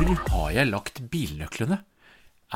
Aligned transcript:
Hvor 0.00 0.16
har 0.32 0.52
jeg 0.54 0.68
lagt 0.70 0.98
bilnøklene? 1.12 1.76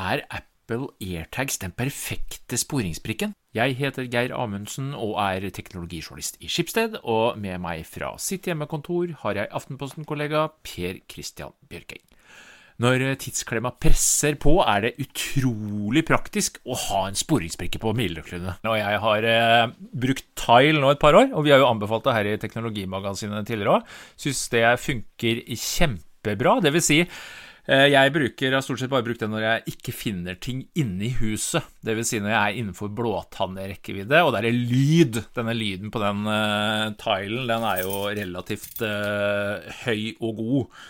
Er 0.01 0.23
Apple 0.33 0.87
AirTags 0.97 1.59
den 1.61 1.75
perfekte 1.77 2.57
sporingsbrikken? 2.57 3.35
Jeg 3.53 3.75
heter 3.77 4.07
Geir 4.09 4.33
Amundsen 4.33 4.95
og 4.97 5.19
er 5.21 5.45
teknologijournalist 5.53 6.39
i 6.41 6.49
Skipsted, 6.49 6.97
og 7.03 7.37
med 7.37 7.61
meg 7.61 7.83
fra 7.85 8.15
sitt 8.17 8.49
hjemmekontor 8.49 9.13
har 9.21 9.37
jeg 9.37 9.51
Aftenposten-kollega 9.61 10.47
Per 10.65 10.97
Christian 11.05 11.53
Bjørkeng. 11.69 12.01
Når 12.81 13.05
tidsklemma 13.21 13.75
presser 13.77 14.39
på, 14.41 14.57
er 14.65 14.87
det 14.87 14.95
utrolig 15.05 16.01
praktisk 16.09 16.57
å 16.65 16.73
ha 16.87 17.05
en 17.11 17.21
sporingsbrikke 17.21 17.77
på 17.85 17.93
bilnøklene. 17.93 18.57
Og 18.65 18.79
jeg 18.81 19.03
har 19.05 19.29
eh, 19.35 19.67
brukt 19.93 20.31
Tile 20.33 20.81
nå 20.81 20.95
et 20.95 21.03
par 21.03 21.13
år, 21.21 21.29
og 21.29 21.45
vi 21.45 21.53
har 21.53 21.61
jo 21.61 21.69
anbefalt 21.69 22.09
det 22.09 22.17
her 22.17 22.33
i 22.33 22.39
Teknologimagasinet 22.41 23.45
tidligere 23.45 23.77
òg. 23.77 23.97
Syns 24.17 24.47
det 24.49 24.65
funker 24.81 25.45
kjempebra. 26.25 26.61
Det 26.61 26.73
vil 26.73 26.83
si, 26.83 26.99
eh, 27.01 27.87
jeg 27.91 28.13
bruker, 28.13 28.53
har 28.53 28.61
stort 28.61 28.79
sett 28.79 28.91
bare 28.91 29.05
brukt 29.05 29.21
det 29.21 29.29
når 29.29 29.45
jeg 29.45 29.75
ikke 29.75 29.93
finner 29.93 30.35
ting 30.35 30.65
inni 30.75 31.13
huset. 31.19 31.63
Det 31.81 31.95
vil 31.95 32.05
si 32.05 32.19
når 32.19 32.33
jeg 32.33 32.41
er 32.41 32.61
innenfor 32.61 32.93
blåtannrekkevidde, 32.95 34.23
og 34.23 34.33
det 34.33 34.43
er 34.43 34.51
lyd. 34.51 35.21
Denne 35.35 35.55
lyden 35.55 35.91
på 35.91 36.01
den 36.01 36.25
uh, 36.27 36.93
tilen, 37.01 37.45
den 37.49 37.67
er 37.67 37.83
jo 37.83 38.05
relativt 38.09 38.81
uh, 38.81 39.61
høy 39.85 40.15
og 40.19 40.41
god. 40.41 40.81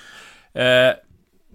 Uh, 0.56 0.94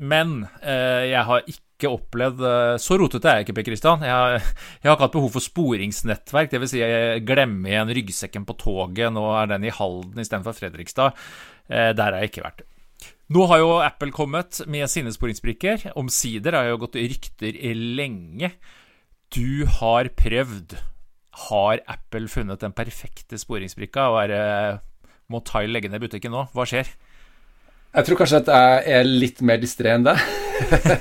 men 0.00 0.46
eh, 0.64 1.10
jeg 1.10 1.24
har 1.28 1.42
ikke 1.44 1.90
opplevd 1.92 2.40
Så 2.80 2.96
rotete 2.96 3.28
er 3.28 3.34
jeg 3.36 3.44
ikke, 3.44 3.54
Per 3.58 3.66
Kristian. 3.66 4.04
Jeg, 4.04 4.40
jeg 4.80 4.88
har 4.88 4.96
ikke 4.96 5.04
hatt 5.04 5.12
behov 5.18 5.34
for 5.34 5.44
sporingsnettverk. 5.44 6.48
Dvs. 6.54 6.72
Si 6.72 6.80
jeg 6.80 7.20
glemmer 7.28 7.68
igjen 7.68 7.92
ryggsekken 8.00 8.48
på 8.48 8.56
toget. 8.64 9.12
Nå 9.12 9.26
er 9.36 9.52
den 9.52 9.68
i 9.68 9.76
Halden 9.76 10.24
istedenfor 10.24 10.56
Fredrikstad. 10.56 11.20
Der 11.68 12.00
har 12.00 12.16
jeg 12.16 12.32
ikke 12.32 12.48
vært. 12.48 12.64
Nå 13.30 13.44
har 13.46 13.60
jo 13.62 13.74
Apple 13.78 14.10
kommet 14.10 14.58
med 14.66 14.90
sine 14.90 15.12
sporingsbrikker. 15.14 15.92
Omsider 16.00 16.56
har 16.58 16.70
jo 16.72 16.80
gått 16.82 16.98
rykter 16.98 17.54
i 17.54 17.74
lenge. 17.78 18.50
Du 19.30 19.66
har 19.78 20.10
prøvd. 20.18 20.74
Har 21.46 21.78
Apple 21.86 22.26
funnet 22.26 22.58
den 22.64 22.74
perfekte 22.74 23.38
sporingsbrikka? 23.38 24.08
Og 24.10 24.18
er, 24.24 24.32
det- 24.34 25.12
må 25.30 25.38
Tile 25.46 25.70
legge 25.70 25.88
ned 25.88 26.02
butikken 26.02 26.34
nå? 26.34 26.48
Hva 26.50 26.66
skjer? 26.66 26.90
Jeg 27.94 28.06
tror 28.06 28.18
kanskje 28.18 28.40
at 28.42 28.50
jeg 28.50 28.98
er 28.98 29.04
litt 29.06 29.40
mer 29.46 29.58
distré 29.62 29.94
enn 29.94 30.04
deg. 30.06 30.18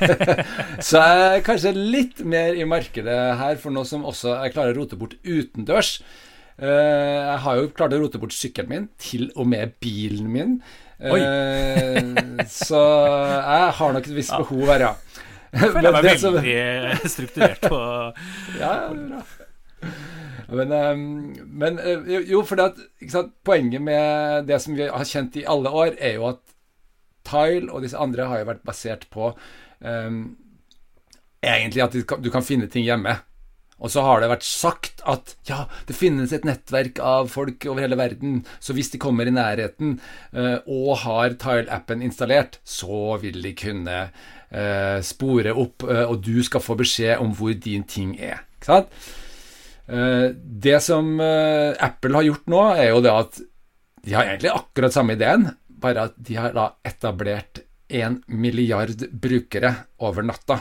så 0.87 1.01
jeg 1.01 1.25
er 1.33 1.43
kanskje 1.45 1.73
litt 1.73 2.21
mer 2.25 2.53
i 2.57 2.65
markedet 2.65 3.17
her 3.41 3.57
for 3.61 3.73
noe 3.73 3.85
som 3.89 4.05
også 4.09 4.37
jeg 4.45 4.53
klarer 4.53 4.77
å 4.77 4.83
rote 4.83 4.97
bort 5.01 5.17
utendørs. 5.25 5.99
Eh, 6.59 7.17
jeg 7.29 7.39
har 7.45 7.55
jo 7.59 7.69
klart 7.71 7.93
å 7.95 7.99
rote 8.01 8.19
bort 8.19 8.35
sykkelen 8.35 8.69
min, 8.71 8.87
til 8.99 9.29
og 9.35 9.47
med 9.47 9.75
bilen 9.83 10.27
min. 10.33 10.55
Eh, 10.99 11.99
så 12.51 12.81
jeg 13.39 13.75
har 13.79 13.93
nok 13.95 14.09
et 14.09 14.15
visst 14.17 14.35
behov 14.35 14.65
her, 14.73 14.87
ja. 14.89 14.93
Jeg 15.53 15.71
føler 15.73 15.95
meg 15.95 16.19
som- 16.21 16.35
veldig 16.37 17.09
strukturert 17.09 17.63
på 17.71 17.79
ja, 18.61 18.73
bra. 18.93 19.23
Men, 20.49 20.71
eh, 20.73 20.99
men 21.45 21.79
eh, 21.79 22.11
jo- 22.29 22.43
for 22.45 22.59
det 22.59 22.67
at, 23.13 23.31
poenget 23.45 23.81
med 23.81 24.45
det 24.49 24.59
som 24.61 24.75
vi 24.75 24.87
har 24.89 25.05
kjent 25.07 25.37
i 25.39 25.45
alle 25.47 25.69
år, 25.71 25.95
er 25.97 26.17
jo 26.19 26.27
at 26.33 26.43
Tile 27.29 27.69
og 27.71 27.83
disse 27.83 27.97
andre 27.99 28.25
har 28.25 28.39
jo 28.41 28.47
vært 28.47 28.63
basert 28.65 29.03
på 29.13 29.27
um, 29.85 30.21
egentlig 31.45 31.83
at 31.83 31.93
du 31.93 31.99
kan, 32.07 32.21
du 32.23 32.29
kan 32.33 32.41
finne 32.41 32.65
ting 32.71 32.85
hjemme. 32.87 33.11
Og 33.79 33.91
så 33.93 34.03
har 34.03 34.19
det 34.21 34.31
vært 34.31 34.47
sagt 34.47 35.03
at 35.07 35.35
ja, 35.47 35.63
det 35.87 35.95
finnes 35.95 36.33
et 36.35 36.47
nettverk 36.47 36.99
av 37.03 37.29
folk 37.31 37.63
over 37.69 37.85
hele 37.85 37.99
verden, 37.99 38.41
så 38.59 38.75
hvis 38.75 38.91
de 38.93 38.99
kommer 39.01 39.29
i 39.29 39.35
nærheten 39.35 39.97
eh, 40.33 40.57
og 40.67 40.99
har 41.05 41.37
Tile-appen 41.39 42.03
installert, 42.05 42.59
så 42.67 43.15
vil 43.23 43.39
de 43.45 43.53
kunne 43.57 44.01
eh, 44.03 44.99
spore 45.05 45.55
opp, 45.55 45.87
eh, 45.87 46.03
og 46.03 46.19
du 46.25 46.43
skal 46.45 46.63
få 46.63 46.75
beskjed 46.79 47.23
om 47.23 47.31
hvor 47.37 47.55
din 47.55 47.87
ting 47.87 48.17
er. 48.19 48.43
Ikke 48.59 48.73
sant? 48.73 48.99
Eh, 49.89 50.27
det 50.35 50.77
som 50.85 51.15
eh, 51.23 51.71
Apple 51.79 52.19
har 52.19 52.27
gjort 52.27 52.51
nå, 52.51 52.65
er 52.75 52.91
jo 52.91 53.01
det 53.05 53.15
at 53.15 53.41
de 54.03 54.15
har 54.15 54.27
egentlig 54.27 54.51
akkurat 54.53 54.95
samme 54.95 55.15
ideen, 55.15 55.49
bare 55.79 56.09
at 56.09 56.19
de 56.19 56.35
har 56.39 56.53
da 56.55 56.71
etablert 56.87 57.63
en 57.89 58.19
milliard 58.27 59.07
brukere 59.09 59.71
over 60.05 60.25
natta 60.27 60.59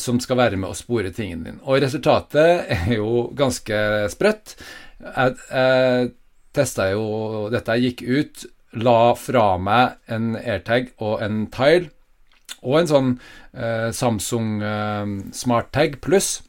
som 0.00 0.16
skal 0.22 0.38
være 0.40 0.56
med 0.56 0.70
å 0.72 0.76
spore 0.78 1.10
tingene 1.12 1.44
dine. 1.50 1.62
Og 1.68 1.82
resultatet 1.84 2.70
er 2.72 2.94
jo 2.96 3.26
ganske 3.36 3.80
sprøtt. 4.08 4.54
Jeg, 5.02 5.34
jeg 5.50 6.10
testa 6.56 6.88
jo 6.94 7.04
dette, 7.52 7.76
jeg 7.76 7.92
gikk 7.92 8.04
ut, 8.08 8.46
la 8.80 9.00
fra 9.20 9.44
meg 9.60 10.12
en 10.12 10.34
AirTag 10.38 10.94
og 11.04 11.20
en 11.24 11.44
Tile, 11.52 11.90
og 12.66 12.80
en 12.80 12.90
sånn 12.90 13.12
eh, 13.52 13.90
Samsung 13.94 14.62
eh, 14.64 15.12
SmartTag 15.36 16.00
pluss 16.04 16.40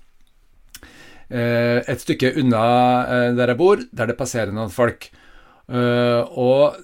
eh, 1.29 1.83
et 1.83 2.03
stykke 2.03 2.33
unna 2.41 2.63
eh, 3.03 3.29
der 3.37 3.53
jeg 3.53 3.59
bor, 3.59 3.83
der 3.91 4.11
det 4.11 4.17
passerer 4.19 4.53
noen 4.55 4.73
folk. 4.73 5.09
Eh, 5.67 6.21
og 6.39 6.79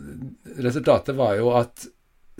resultatet 0.59 1.17
var 1.17 1.37
jo 1.39 1.53
at 1.59 1.87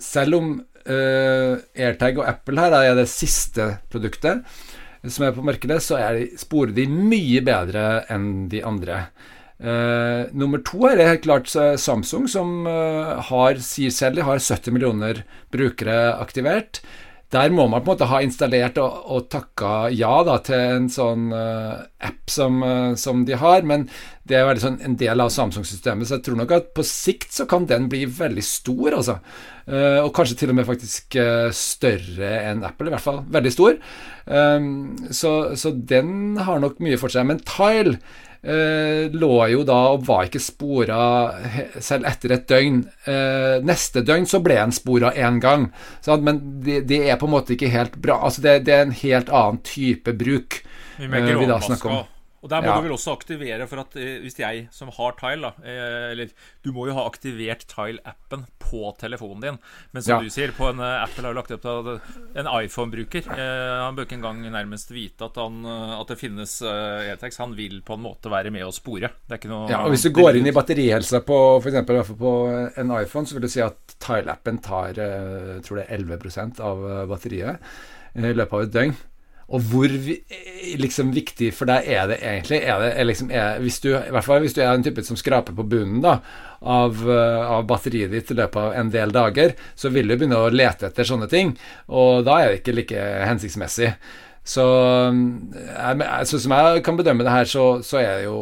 selv 0.02 0.40
om 0.40 0.54
eh, 0.90 1.60
AirTag 1.86 2.20
og 2.20 2.28
Apple 2.28 2.60
her 2.60 2.78
er 2.80 2.98
det 2.98 3.10
siste 3.12 3.74
produktet 3.92 4.44
som 5.12 5.26
er 5.26 5.34
på 5.36 5.44
markedet, 5.44 5.82
så 5.84 5.98
er 6.00 6.18
de, 6.18 6.26
sporer 6.40 6.74
de 6.76 6.86
mye 6.88 7.42
bedre 7.44 8.04
enn 8.12 8.46
de 8.52 8.62
andre. 8.64 9.04
Uh, 9.54 10.26
nummer 10.34 10.60
to 10.66 10.82
er 10.88 10.98
det 10.98 11.08
helt 11.08 11.26
klart 11.26 11.50
Samsung, 11.50 12.26
som 12.30 12.66
uh, 12.66 13.20
har, 13.28 13.60
sier 13.62 13.92
selv 13.94 14.18
de 14.18 14.26
har 14.26 14.40
70 14.40 14.74
millioner 14.74 15.22
brukere 15.54 16.16
aktivert. 16.18 16.82
Der 17.34 17.50
må 17.54 17.66
man 17.66 17.82
på 17.82 17.90
en 17.90 17.96
måte 17.96 18.08
ha 18.10 18.20
installert 18.22 18.78
og, 18.82 19.04
og 19.10 19.28
takka 19.32 19.88
ja 19.94 20.12
da, 20.26 20.36
til 20.44 20.60
en 20.76 20.88
sånn 20.92 21.32
uh, 21.34 21.82
app 22.04 22.30
som, 22.30 22.60
uh, 22.62 22.92
som 23.00 23.24
de 23.26 23.38
har, 23.40 23.64
men 23.66 23.88
det 24.28 24.38
er 24.38 24.60
sånn 24.62 24.78
en 24.84 24.94
del 25.00 25.20
av 25.20 25.32
Samsung-systemet, 25.34 26.08
så 26.08 26.18
jeg 26.18 26.24
tror 26.28 26.38
nok 26.40 26.54
at 26.56 26.70
på 26.76 26.84
sikt 26.86 27.34
så 27.34 27.48
kan 27.50 27.66
den 27.68 27.88
bli 27.92 28.04
veldig 28.06 28.44
stor, 28.46 29.00
altså. 29.00 29.18
Uh, 29.66 30.04
og 30.04 30.12
kanskje 30.16 30.38
til 30.42 30.52
og 30.52 30.58
med 30.60 30.68
faktisk 30.68 31.18
større 31.56 32.34
enn 32.50 32.64
Apple, 32.68 32.90
i 32.90 32.94
hvert 32.94 33.06
fall 33.06 33.24
veldig 33.34 33.54
stor. 33.54 33.80
Um, 34.24 34.94
så, 35.10 35.56
så 35.58 35.74
den 35.74 36.38
har 36.44 36.62
nok 36.62 36.78
mye 36.84 37.00
for 37.00 37.12
seg. 37.12 37.26
Men 37.28 37.42
Tile 37.44 37.98
lå 38.44 39.32
jo 39.48 39.62
da 39.64 39.78
og 39.94 40.02
var 40.04 40.26
ikke 40.28 40.42
spora 40.42 40.98
selv 41.80 42.08
etter 42.10 42.34
et 42.36 42.46
døgn. 42.50 42.82
Eh, 43.08 43.56
neste 43.64 44.04
døgn 44.04 44.28
så 44.28 44.42
ble 44.44 44.58
han 44.60 44.74
spora 44.74 45.14
én 45.16 45.40
gang, 45.40 45.70
men 46.20 46.42
det, 46.64 46.82
det 46.90 47.04
er 47.08 47.20
på 47.20 47.28
en 47.28 47.34
måte 47.36 47.56
ikke 47.56 47.72
helt 47.72 47.96
bra. 47.96 48.20
Altså 48.26 48.44
det, 48.44 48.58
det 48.68 48.76
er 48.76 48.88
en 48.88 48.98
helt 49.00 49.32
annen 49.32 49.62
type 49.64 50.12
bruk. 50.18 50.60
Vi 50.98 51.08
eh, 51.08 51.38
vi 51.40 51.48
da 51.50 51.60
snakker 51.60 51.90
om. 51.90 52.02
Og 52.44 52.50
der 52.52 52.60
må 52.60 52.68
Ja. 52.68 52.76
du 52.76 52.84
vel 52.84 52.92
også 52.92 53.14
aktivere 53.16 53.64
for 53.66 53.80
at 53.80 53.94
eh, 53.96 54.18
hvis 54.20 54.36
jeg 54.36 54.66
som 54.70 54.90
har 54.92 55.14
Tile, 55.16 55.48
da 55.48 55.64
eh, 55.64 56.10
Eller 56.12 56.28
du 56.62 56.72
må 56.76 56.84
jo 56.86 56.94
ha 56.94 57.06
aktivert 57.08 57.64
Tile-appen 57.70 58.44
på 58.60 58.92
telefonen 59.00 59.40
din. 59.40 59.58
Men 59.94 60.02
som 60.04 60.18
Ja. 60.18 60.20
du 60.20 60.28
sier, 60.28 60.52
på 60.52 60.68
en 60.68 60.78
eh, 60.78 61.02
Apple 61.04 61.24
har 61.24 61.32
jo 61.32 61.38
lagt 61.40 61.54
opp 61.56 61.62
til 61.64 61.88
at 61.94 62.36
en 62.36 62.50
iPhone-bruker 62.52 63.24
Han 63.32 63.96
bør 63.96 64.04
ikke 64.04 64.18
engang 64.20 64.42
nærmest 64.52 64.90
vite 64.92 65.24
at, 65.24 65.36
han, 65.40 65.64
at 65.64 66.06
det 66.12 66.18
finnes 66.20 66.60
E-Tex. 66.60 67.38
Han 67.38 67.56
vil 67.56 67.80
på 67.80 67.94
en 67.96 68.04
måte 68.04 68.28
være 68.30 68.52
med 68.52 68.64
og 68.66 68.74
spore. 68.74 69.08
Det 69.24 69.32
er 69.32 69.40
ikke 69.40 69.48
noe 69.52 69.70
Ja, 69.70 69.80
og 69.84 69.90
Hvis 69.94 70.02
du 70.04 70.10
går 70.10 70.36
inn 70.36 70.46
i 70.46 70.52
batterihelsa 70.52 71.20
på 71.24 71.62
fall 71.64 72.16
på 72.18 72.34
en 72.76 72.90
iPhone, 73.00 73.26
så 73.26 73.34
vil 73.34 73.42
du 73.42 73.48
si 73.48 73.60
at 73.64 73.96
Tile-appen 73.98 74.60
tar 74.60 74.92
jeg 74.92 75.62
tror 75.64 75.80
det 75.80 75.86
er 75.88 75.96
11 75.96 76.60
av 76.60 77.08
batteriet 77.08 77.58
i 78.14 78.32
løpet 78.36 78.52
av 78.52 78.62
et 78.62 78.72
døgn. 78.72 78.96
Og 79.52 79.60
hvor 79.68 79.92
eh, 79.92 80.74
liksom 80.80 81.12
viktig 81.14 81.50
for 81.56 81.68
deg 81.68 81.88
er 81.92 82.08
det 82.08 82.18
egentlig? 82.22 82.60
Er 82.64 82.80
det, 82.80 82.90
er 82.96 83.08
liksom, 83.08 83.30
er, 83.34 83.60
hvis 83.60 83.80
du, 83.84 83.90
fall 84.24 84.44
hvis 84.44 84.56
du 84.56 84.62
er 84.64 84.72
en 84.72 84.84
type 84.84 85.04
som 85.04 85.18
skraper 85.20 85.56
på 85.56 85.66
bunnen 85.68 86.00
da, 86.04 86.16
av, 86.60 87.02
eh, 87.04 87.52
av 87.56 87.66
batteriet 87.68 88.14
ditt 88.14 88.32
i 88.32 88.38
løpet 88.38 88.60
av 88.60 88.78
en 88.80 88.92
del 88.94 89.12
dager, 89.12 89.52
så 89.76 89.92
vil 89.92 90.08
du 90.08 90.16
begynne 90.16 90.40
å 90.40 90.52
lete 90.52 90.88
etter 90.88 91.08
sånne 91.08 91.28
ting, 91.32 91.52
og 91.92 92.24
da 92.24 92.40
er 92.40 92.50
det 92.52 92.62
ikke 92.62 92.78
like 92.78 93.04
hensiktsmessig. 93.28 93.92
Så 94.44 94.64
sånn 95.12 96.42
som 96.42 96.52
jeg 96.52 96.82
kan 96.84 96.98
bedømme 96.98 97.24
det 97.24 97.32
her, 97.32 97.48
så, 97.48 97.78
så 97.84 98.00
er 98.02 98.10
det 98.18 98.26
jo 98.28 98.40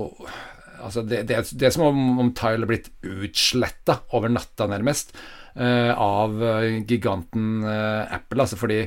Altså 0.82 1.04
det, 1.06 1.20
det, 1.28 1.36
det 1.54 1.68
er 1.68 1.70
som 1.70 1.84
om, 1.86 1.98
om 2.18 2.32
Tile 2.34 2.64
har 2.64 2.66
blitt 2.66 2.88
utsletta 3.06 4.00
over 4.18 4.32
natta, 4.34 4.66
nærmest, 4.66 5.12
uh, 5.54 5.92
av 5.94 6.42
giganten 6.90 7.62
uh, 7.62 8.10
Apple. 8.16 8.42
Altså 8.42 8.58
fordi 8.58 8.80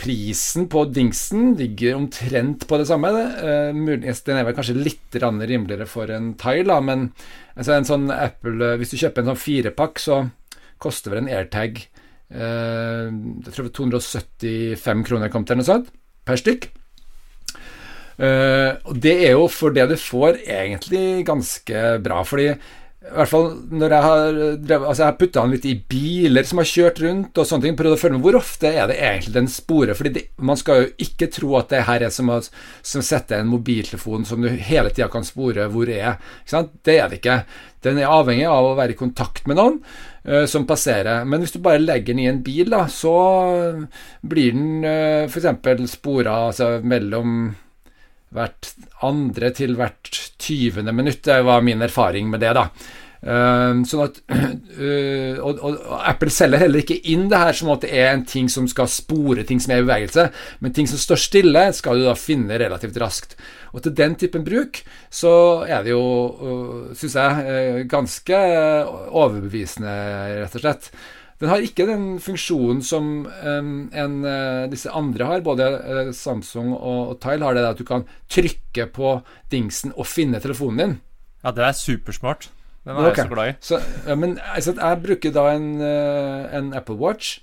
prisen 0.00 0.66
på 0.68 0.84
dingsen 0.92 1.54
ligger 1.56 1.96
omtrent 1.96 2.66
på 2.68 2.78
det 2.80 2.86
samme. 2.90 3.10
Uh, 3.40 3.72
den 3.72 4.36
er 4.36 4.44
vel 4.46 4.56
kanskje 4.56 4.76
litt 4.76 5.16
rimeligere 5.20 5.86
for 5.88 6.10
en 6.12 6.34
Tile, 6.40 6.76
men 6.84 7.08
altså 7.56 7.76
en 7.76 7.88
sånn 7.88 8.10
Apple 8.14 8.60
eh, 8.64 8.76
Hvis 8.80 8.92
du 8.92 9.00
kjøper 9.00 9.22
en 9.22 9.32
sånn 9.32 9.40
firepakk, 9.40 10.02
så 10.02 10.20
koster 10.80 11.12
vel 11.12 11.24
en 11.24 11.32
AirTag 11.32 11.80
uh, 12.32 13.08
Jeg 13.08 13.54
tror 13.54 13.68
det 13.68 13.74
275 13.76 15.06
kroner 15.08 15.32
kom 15.32 15.48
til, 15.48 15.60
noe 15.60 15.68
sånt, 15.68 15.90
per 16.28 16.40
stykk. 16.40 16.70
Uh, 18.20 18.76
og 18.84 19.00
det 19.00 19.14
er 19.24 19.32
jo 19.32 19.46
for 19.48 19.72
det 19.72 19.86
du 19.88 19.96
får, 19.96 20.42
egentlig 20.44 21.24
ganske 21.28 21.84
bra. 22.04 22.20
Fordi 22.28 22.52
i 23.00 23.12
hvert 23.16 23.30
fall 23.30 23.46
når 23.72 23.92
jeg 23.94 24.04
har 24.04 24.26
drevet, 24.60 24.86
altså 24.90 25.06
jeg 25.06 25.16
putta 25.22 25.42
den 25.42 25.54
litt 25.54 25.66
i 25.70 25.72
biler 25.88 26.44
som 26.44 26.58
har 26.60 26.68
kjørt 26.68 26.98
rundt, 27.00 27.38
og 27.40 27.46
sånne 27.48 27.64
ting. 27.64 27.78
Prøvd 27.78 27.96
å 27.96 28.00
følge 28.00 28.18
med 28.18 28.26
hvor 28.26 28.36
ofte 28.36 28.68
er 28.68 28.90
det 28.90 28.98
egentlig 28.98 29.32
den 29.38 29.48
sporer. 29.48 29.96
fordi 29.96 30.12
det, 30.18 30.24
man 30.36 30.60
skal 30.60 30.82
jo 30.82 30.90
ikke 31.06 31.30
tro 31.32 31.54
at 31.56 31.72
det 31.72 31.86
her 31.88 32.04
er 32.04 32.12
som 32.12 32.28
å 32.28 32.36
sette 32.44 33.38
en 33.38 33.48
mobiltelefon 33.48 34.28
som 34.28 34.44
du 34.44 34.50
hele 34.52 34.92
tida 34.92 35.08
kan 35.12 35.24
spore 35.24 35.70
hvor 35.72 35.88
er. 35.88 36.20
Ikke 36.42 36.52
sant? 36.52 36.76
Det 36.84 36.98
er 36.98 37.08
det 37.08 37.22
ikke. 37.22 37.38
Den 37.88 38.02
er 38.02 38.12
avhengig 38.12 38.44
av 38.52 38.68
å 38.68 38.76
være 38.76 38.92
i 38.92 39.00
kontakt 39.00 39.48
med 39.48 39.56
noen 39.56 39.80
uh, 40.28 40.44
som 40.44 40.68
passerer. 40.68 41.24
Men 41.24 41.40
hvis 41.40 41.56
du 41.56 41.62
bare 41.64 41.80
legger 41.80 42.12
den 42.12 42.20
i 42.26 42.28
en 42.28 42.44
bil, 42.44 42.68
da, 42.68 42.84
så 42.92 43.16
blir 44.20 44.52
den 44.52 44.84
uh, 44.84 45.24
f.eks. 45.24 45.88
spora 45.96 46.36
altså, 46.50 46.74
mellom 46.84 47.54
hvert 48.34 48.72
andre 49.06 49.50
til 49.54 49.76
hvert 49.78 50.10
tyvende 50.40 50.94
minutt. 50.94 51.22
Det 51.26 51.40
var 51.46 51.62
min 51.66 51.82
erfaring 51.82 52.30
med 52.30 52.42
det, 52.44 52.54
da. 52.56 52.68
Uh, 53.20 53.82
sånn 53.84 54.06
at 54.06 54.16
uh, 54.32 55.36
og, 55.44 55.58
og, 55.60 55.74
Apple 56.08 56.32
selger 56.32 56.62
heller 56.62 56.80
ikke 56.80 56.96
inn 57.12 57.26
det 57.28 57.36
her 57.42 57.58
som 57.58 57.68
at 57.74 57.82
det 57.84 57.90
er 57.92 58.14
en 58.14 58.22
ting 58.24 58.46
som 58.48 58.64
skal 58.70 58.88
spore 58.88 59.44
ting 59.44 59.60
som 59.60 59.74
er 59.74 59.82
i 59.82 59.84
bevegelse, 59.84 60.24
men 60.64 60.72
ting 60.72 60.88
som 60.88 61.02
står 61.02 61.20
stille, 61.20 61.66
skal 61.76 62.00
du 62.00 62.06
da 62.06 62.16
finne 62.16 62.56
relativt 62.62 62.96
raskt. 63.02 63.36
Og 63.76 63.84
til 63.84 63.92
den 63.98 64.16
typen 64.18 64.46
bruk 64.46 64.80
så 65.12 65.34
er 65.68 65.84
det 65.84 65.92
jo, 65.92 66.02
uh, 66.40 66.96
syns 66.96 67.18
jeg, 67.20 67.86
ganske 67.92 68.42
overbevisende, 69.12 69.96
rett 70.40 70.56
og 70.56 70.64
slett. 70.64 70.92
Den 71.40 71.48
har 71.48 71.62
ikke 71.64 71.86
den 71.88 72.18
funksjonen 72.20 72.82
som 72.84 73.06
um, 73.24 73.74
en, 73.96 74.16
uh, 74.26 74.68
disse 74.68 74.92
andre 74.92 75.28
har. 75.28 75.44
Både 75.44 75.68
uh, 75.80 76.10
Samsung 76.16 76.74
og, 76.74 77.14
og 77.14 77.20
Tile 77.22 77.46
har 77.46 77.56
det 77.56 77.64
at 77.64 77.80
du 77.80 77.86
kan 77.88 78.04
trykke 78.28 78.90
på 78.92 79.14
dingsen 79.52 79.94
og 79.96 80.08
finne 80.08 80.42
telefonen 80.44 80.82
din. 80.82 80.96
Ja, 81.40 81.54
det 81.56 81.64
er 81.64 81.78
supersmart. 81.78 82.50
Den 82.84 82.92
er 82.92 83.08
okay. 83.08 83.22
jeg 83.22 83.30
så 83.30 83.32
glad 83.32 83.52
i. 83.52 83.54
Så, 83.64 83.80
ja, 84.08 84.16
men 84.20 84.36
altså, 84.52 84.74
jeg 84.76 85.00
bruker 85.06 85.32
da 85.32 85.46
en, 85.54 85.70
en, 85.80 86.70
Apple 86.76 86.96
Watch, 87.00 87.38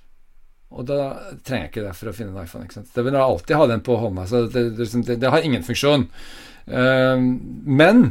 og 0.73 0.85
da 0.89 1.01
trenger 1.45 1.67
jeg 1.67 1.71
ikke 1.71 1.85
det 1.87 1.95
for 1.97 2.11
å 2.11 2.13
finne 2.17 2.33
en 2.33 2.45
iPhone. 2.45 2.65
Ikke 2.69 2.77
sant? 2.77 2.93
Det 2.93 3.05
vil 3.05 3.17
jeg 3.17 3.25
alltid 3.25 3.57
ha 3.57 3.67
den 3.71 3.83
på 3.85 3.97
hånda, 4.01 4.27
så 4.29 4.43
det, 4.45 4.63
det, 4.77 4.89
det, 5.09 5.17
det 5.21 5.33
har 5.33 5.45
ingen 5.45 5.65
funksjon. 5.65 6.07
men 6.67 8.01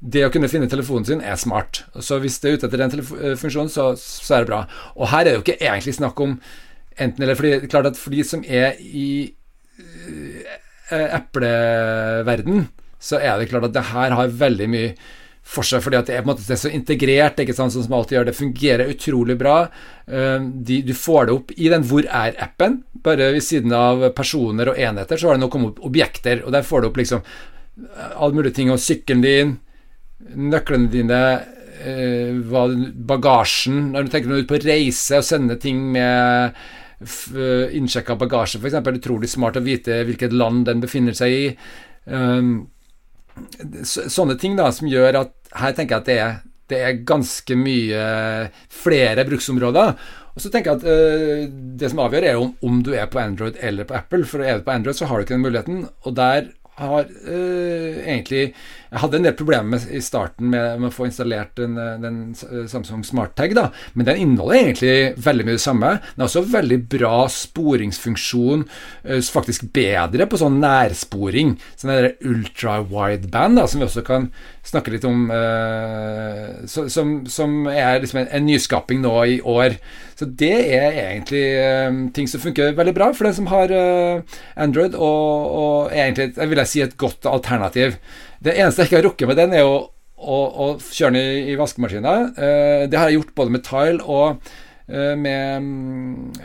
det 0.00 0.24
å 0.26 0.30
kunne 0.32 0.50
finne 0.52 0.68
telefonen 0.70 1.06
sin 1.08 1.22
er 1.24 1.38
smart. 1.40 1.84
Så 2.02 2.18
hvis 2.22 2.36
det 2.42 2.50
er 2.50 2.58
ute 2.58 2.68
etter 2.68 2.82
den 2.82 2.94
eh, 3.00 3.34
funksjonen, 3.40 3.72
så, 3.72 3.92
så, 4.00 4.36
er 4.36 4.44
det 4.44 4.50
bra. 4.52 4.60
Og 4.98 5.10
her 5.12 5.24
er 5.24 5.30
det 5.30 5.38
jo 5.38 5.44
ikke 5.46 5.60
egentlig 5.60 5.96
snakk 5.96 6.20
om 6.20 6.38
enten 7.00 7.24
eller. 7.24 7.38
fordi 7.38 7.70
klart 7.70 7.90
at 7.90 7.98
For 7.98 8.14
de 8.14 8.24
som 8.26 8.44
er 8.44 8.78
i 8.80 9.34
epleverden, 10.94 12.68
så 13.00 13.18
er 13.18 13.38
det 13.40 13.50
klart 13.50 13.68
at 13.70 13.74
det 13.74 13.90
her 13.90 14.14
har 14.14 14.34
veldig 14.44 14.68
mye 14.70 14.94
for 15.44 15.66
seg, 15.66 15.82
fordi 15.84 15.98
at 15.98 16.08
det 16.08 16.14
er 16.16 16.22
på 16.22 16.30
en 16.30 16.32
måte 16.32 16.44
det 16.46 16.54
er 16.54 16.60
så 16.62 16.70
integrert, 16.72 17.40
ikke 17.40 17.56
sant, 17.56 17.74
sånn 17.74 17.84
som 17.84 17.96
alltid 17.98 18.16
gjør. 18.16 18.28
Det 18.30 18.36
fungerer 18.38 18.92
utrolig 18.94 19.36
bra. 19.40 19.56
De, 20.08 20.78
du 20.86 20.94
får 20.96 21.28
det 21.28 21.34
opp 21.34 21.52
i 21.56 21.68
den 21.72 21.84
Hvor 21.88 22.06
er-appen. 22.08 22.78
Bare 23.04 23.32
ved 23.34 23.44
siden 23.44 23.74
av 23.76 24.06
personer 24.16 24.72
og 24.72 24.80
enheter 24.80 25.20
så 25.20 25.28
har 25.28 25.36
det 25.36 25.44
nå 25.44 25.50
kommet 25.52 25.74
opp 25.74 25.90
objekter, 25.90 26.40
og 26.46 26.54
der 26.54 26.64
får 26.64 26.80
du 26.80 26.88
opp 26.88 27.00
liksom 27.02 27.26
alle 28.14 28.36
mulige 28.36 28.56
ting 28.56 28.70
om 28.72 28.80
sykkelen 28.80 29.24
din, 29.24 29.54
nøklene 30.32 30.90
dine, 30.90 31.20
eh, 31.84 32.32
bagasjen 33.08 33.90
Når 33.92 34.04
du 34.04 34.12
tenker 34.12 34.30
når 34.30 34.42
du 34.42 34.48
på 34.48 34.60
reise 34.64 35.20
og 35.20 35.26
sender 35.26 35.60
ting 35.60 35.82
med 35.94 36.54
eh, 36.54 37.74
innsjekka 37.76 38.16
bagasje, 38.20 38.60
f.eks. 38.60 38.80
Utrolig 38.94 39.30
smart 39.30 39.58
å 39.60 39.64
vite 39.64 40.02
hvilket 40.06 40.32
land 40.32 40.64
den 40.68 40.82
befinner 40.84 41.16
seg 41.16 41.34
i. 41.34 41.44
Um, 42.04 42.70
sånne 43.84 44.36
ting 44.38 44.54
da 44.58 44.68
som 44.72 44.86
gjør 44.86 45.24
at 45.24 45.32
her 45.58 45.72
tenker 45.74 45.96
jeg 45.96 46.02
at 46.02 46.10
det 46.10 46.18
er, 46.22 46.34
det 46.70 46.82
er 46.86 47.00
ganske 47.06 47.56
mye 47.58 48.02
flere 48.72 49.24
bruksområder. 49.26 49.96
Og 50.34 50.42
så 50.42 50.50
tenker 50.50 50.72
jeg 50.72 50.80
at 50.80 50.86
uh, 50.88 51.44
Det 51.78 51.90
som 51.90 52.02
avgjør, 52.02 52.26
er 52.26 52.40
om, 52.40 52.54
om 52.66 52.82
du 52.82 52.92
er 52.96 53.06
på 53.10 53.20
Android 53.22 53.58
eller 53.62 53.86
på 53.88 53.96
Apple. 53.98 54.24
For 54.28 54.42
er 54.42 54.58
du 54.58 54.66
på 54.66 54.74
Android, 54.74 54.98
så 54.98 55.10
har 55.10 55.18
du 55.18 55.26
ikke 55.26 55.36
den 55.36 55.46
muligheten. 55.46 55.84
Og 56.04 56.16
der 56.16 56.52
har 56.74 57.06
egentlig 57.06 58.48
Jeg 58.94 59.02
hadde 59.02 59.18
en 59.18 59.24
del 59.26 59.34
problemer 59.34 59.84
i 59.90 59.98
starten 60.04 60.52
med, 60.52 60.78
med, 60.78 60.92
å 60.92 60.94
få 60.94 61.08
installert 61.08 61.56
den, 61.58 61.72
eh, 61.82 61.96
den 61.98 62.18
eh, 62.46 62.66
Samsung 62.70 63.02
SmartTag, 63.02 63.56
da. 63.58 63.64
men 63.98 64.06
den 64.06 64.20
inneholder 64.22 64.60
egentlig 64.60 65.24
veldig 65.24 65.46
mye 65.48 65.56
det 65.56 65.64
samme. 65.64 65.88
Den 66.12 66.22
har 66.22 66.28
også 66.28 66.44
veldig 66.52 66.78
bra 66.92 67.24
sporingsfunksjon, 67.34 68.62
uh, 69.08 69.18
faktisk 69.34 69.66
bedre 69.74 70.28
på 70.30 70.38
sånn 70.38 70.60
nærsporing. 70.62 71.56
Sånn 71.74 71.90
der 71.90 72.12
ultra-wideband, 72.22 73.58
da, 73.58 73.64
som 73.66 73.82
vi 73.82 73.88
også 73.88 74.04
kan 74.06 74.28
snakke 74.64 74.94
litt 74.94 75.06
om, 75.08 75.26
uh, 75.26 76.62
som, 76.70 77.16
som, 77.26 77.56
er 77.72 77.98
liksom 78.04 78.22
en, 78.22 78.28
en, 78.30 78.46
nyskaping 78.46 79.02
nå 79.02 79.14
i 79.32 79.40
år. 79.42 79.74
Så 80.14 80.28
det 80.30 80.54
er 80.76 81.00
egentlig 81.08 81.42
ting 82.14 82.28
som 82.30 82.42
funker 82.44 82.76
veldig 82.78 82.94
bra 82.94 83.10
for 83.10 83.26
den 83.26 83.34
som 83.34 83.50
har 83.50 83.72
Android, 84.54 84.94
og, 84.94 85.48
og 85.58 85.90
er 85.90 86.04
egentlig, 86.04 86.28
jeg 86.36 86.52
vil 86.52 86.62
jeg 86.62 86.70
si, 86.70 86.84
et 86.84 86.94
godt 87.00 87.26
alternativ. 87.26 87.98
Det 88.44 88.54
eneste 88.58 88.82
jeg 88.82 88.90
ikke 88.90 89.00
har 89.00 89.06
rukket 89.08 89.30
med 89.30 89.40
den, 89.40 89.56
er 89.56 89.64
å, 89.64 89.80
å, 90.20 90.36
å 90.36 90.68
kjøre 90.84 91.14
den 91.14 91.20
i, 91.22 91.42
i 91.54 91.58
vaskemaskina. 91.60 92.14
Uh, 92.36 92.84
det 92.90 93.00
har 93.00 93.10
jeg 93.10 93.20
gjort 93.20 93.34
både 93.40 93.56
med 93.56 93.64
Tile 93.66 94.04
og 94.04 94.40
uh, 94.92 95.14
med, 95.16 95.68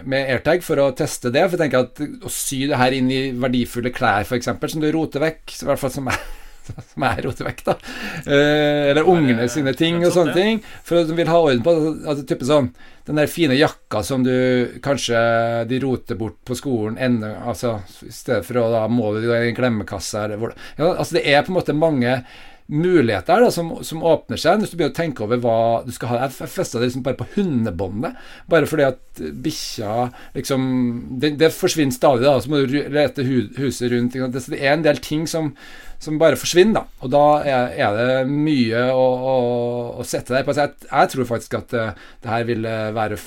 med, 0.04 0.20
AirTag 0.36 0.64
for 0.66 0.80
å 0.84 0.90
teste 0.98 1.34
det. 1.36 1.46
For 1.48 1.58
jeg 1.58 1.66
tenker 1.68 1.88
at 1.88 2.26
å 2.26 2.34
sy 2.34 2.64
det 2.72 2.80
her 2.80 2.96
inn 2.96 3.12
i 3.12 3.24
verdifulle 3.36 3.92
klær, 3.96 4.24
f.eks., 4.28 4.52
som 4.72 4.84
du 4.84 4.92
roter 4.96 5.26
vekk, 5.28 5.44
i 5.58 5.70
hvert 5.70 5.84
fall 5.84 5.94
som 5.98 6.12
jeg 6.12 6.39
som 6.92 7.06
jeg 7.08 7.26
roter 7.26 7.50
vekk, 7.50 7.64
da. 7.68 7.76
Eh, 8.26 8.90
eller 8.92 9.10
ungene 9.10 9.48
sine 9.52 9.74
ting 9.78 10.02
og 10.04 10.14
sånne 10.16 10.36
ting. 10.36 10.62
For 10.86 11.02
at 11.02 11.10
de 11.10 11.18
vil 11.18 11.32
ha 11.32 11.40
orden 11.42 11.66
på 11.66 11.76
altså, 11.80 12.24
type 12.28 12.48
sånn 12.48 12.72
Den 13.10 13.18
der 13.18 13.32
fine 13.32 13.56
jakka 13.58 14.04
som 14.06 14.22
du 14.26 14.34
kanskje 14.86 15.20
de 15.70 15.80
roter 15.82 16.20
bort 16.20 16.38
på 16.46 16.58
skolen 16.58 17.00
enda, 17.02 17.34
altså, 17.50 17.80
I 18.06 18.14
stedet 18.14 18.46
for 18.46 18.62
å 18.62 18.68
da 18.74 18.84
må 18.92 19.16
du 19.18 19.26
i 19.32 19.50
en 19.50 19.58
glemmekasse 19.58 20.28
eller 20.28 20.54
ja, 20.78 20.92
Altså, 20.92 21.18
det 21.18 21.26
er 21.26 21.42
på 21.42 21.54
en 21.54 21.60
måte 21.60 21.78
mange 21.78 22.20
muligheter 22.70 23.42
da, 23.42 23.50
som, 23.52 23.72
som, 23.86 24.04
åpner 24.06 24.40
seg 24.40 24.62
hvis 24.62 24.72
du 24.72 24.78
begynner 24.78 24.94
å 24.94 25.00
tenke 25.00 25.26
over 25.26 25.42
hva 25.44 25.60
du 25.86 25.92
skal 25.96 26.14
ha. 26.14 26.22
Jeg 26.28 26.54
festa 26.54 26.80
det 26.80 26.90
liksom 26.90 27.06
bare 27.06 27.20
på 27.20 27.28
hundebåndet, 27.36 28.18
bare 28.50 28.70
fordi 28.70 28.88
at 28.88 29.22
bikkja 29.44 30.10
liksom 30.38 30.72
det, 31.22 31.36
det, 31.42 31.52
forsvinner 31.56 31.96
stadig, 31.96 32.28
da. 32.28 32.38
Så 32.40 32.52
må 32.52 32.64
du 32.64 32.80
lete 32.94 33.26
huset 33.26 33.90
rundt. 33.94 34.18
Det, 34.18 34.46
det 34.54 34.62
er 34.62 34.76
en 34.76 34.86
del 34.86 35.02
ting 35.04 35.28
som 35.30 35.54
som 36.00 36.16
bare 36.20 36.40
forsvinner. 36.40 36.80
da, 36.80 36.86
Og 37.04 37.12
da 37.12 37.24
er, 37.44 37.74
er 37.76 37.98
det 37.98 38.32
mye 38.32 38.86
å, 38.96 39.04
å, 39.04 39.34
å 40.00 40.06
sette 40.08 40.32
deg 40.32 40.46
på. 40.48 40.56
Jeg, 40.56 40.78
jeg, 40.88 41.12
tror 41.12 41.28
faktisk 41.28 41.58
at 41.60 41.76
det, 41.76 41.86
det 42.24 42.32
her 42.32 42.48
vil 42.48 42.64
uh, 42.64 42.94
være 42.96 43.20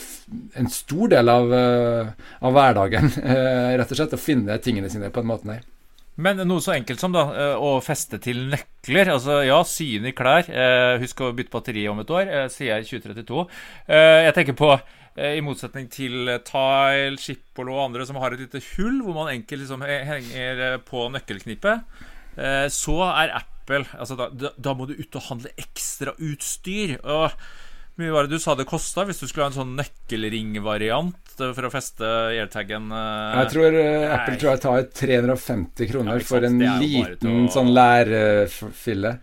en 0.60 0.72
stor 0.72 1.12
del 1.12 1.32
av, 1.32 1.52
uh, 1.52 2.32
av 2.40 2.56
hverdagen, 2.56 3.12
rett 3.78 3.92
og 3.92 4.00
slett. 4.00 4.16
Å 4.16 4.26
finne 4.30 4.56
tingene 4.64 4.88
sine 4.92 5.12
på 5.12 5.20
den 5.20 5.32
måten 5.34 5.52
her. 5.52 5.71
Men 6.20 6.42
noe 6.44 6.60
så 6.60 6.74
enkelt 6.74 7.00
som 7.00 7.14
da, 7.14 7.22
å 7.56 7.78
feste 7.80 8.18
til 8.20 8.44
nøkler. 8.52 9.14
altså 9.14 9.38
Ja, 9.46 9.62
syne 9.64 10.10
i 10.10 10.16
klær. 10.16 10.50
husk 11.00 11.22
å 11.24 11.32
bytte 11.32 11.54
batteri 11.54 11.86
om 11.88 12.02
et 12.02 12.10
år, 12.12 12.32
sier 12.52 12.76
jeg 12.76 13.02
2032. 13.02 13.46
jeg 13.88 14.34
tenker 14.36 14.58
på 14.58 14.74
i 15.16 15.40
motsetning 15.44 15.88
til 15.92 16.28
Tile, 16.44 17.16
Schiphol 17.20 17.72
og 17.72 17.82
andre 17.86 18.06
som 18.08 18.16
har 18.20 18.32
et 18.32 18.44
lite 18.44 18.60
hull 18.74 19.02
hvor 19.04 19.16
man 19.16 19.32
enkelt 19.32 19.64
liksom 19.64 19.84
henger 19.84 20.78
på 20.84 21.08
nøkkelknippet. 21.12 21.88
Eh, 22.36 22.68
så 22.72 22.96
er 23.10 23.34
Apple 23.36 23.84
altså 23.92 24.16
da, 24.16 24.30
da, 24.56 24.74
må 24.74 24.88
du 24.88 24.96
ut 24.96 25.18
og 25.18 25.28
handle 25.28 25.52
ekstra 25.60 26.14
utstyr. 26.16 26.96
Hvor 27.02 27.36
mye 28.00 28.12
var 28.14 28.26
det 28.26 28.38
du 28.38 28.42
sa 28.42 28.54
det 28.56 28.64
kosta 28.68 29.04
hvis 29.08 29.20
du 29.20 29.26
skulle 29.28 29.46
ha 29.46 29.50
en 29.52 29.58
sånn 29.58 29.74
nøkkelringvariant 29.76 31.34
for 31.36 31.66
å 31.68 31.72
feste 31.72 32.08
airtagen? 32.32 32.88
Eh? 32.88 33.34
Jeg 33.42 33.50
tror 33.52 33.76
uh, 33.76 34.14
Apple 34.16 34.38
tror 34.40 34.50
jeg 34.52 34.62
tar 34.64 34.86
350 35.02 35.90
kroner 35.90 36.22
ja, 36.22 36.26
for 36.28 36.48
en 36.48 36.58
liten 36.80 37.44
å... 37.44 37.52
sånn 37.52 37.72
lærfille. 37.76 39.16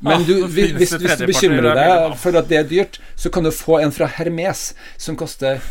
Men 0.00 0.20
ah, 0.20 0.26
du, 0.26 0.34
hvis, 0.56 0.74
hvis, 0.76 0.94
hvis, 1.00 1.16
du 1.20 1.26
bekymrer 1.30 1.78
deg 1.78 2.16
for 2.20 2.38
at 2.38 2.50
det 2.50 2.60
er 2.60 2.70
dyrt, 2.70 3.00
så 3.16 3.32
kan 3.32 3.46
du 3.46 3.52
få 3.54 3.80
en 3.80 3.94
fra 3.94 4.08
Hermes 4.18 4.68
som 5.00 5.18
koster 5.18 5.62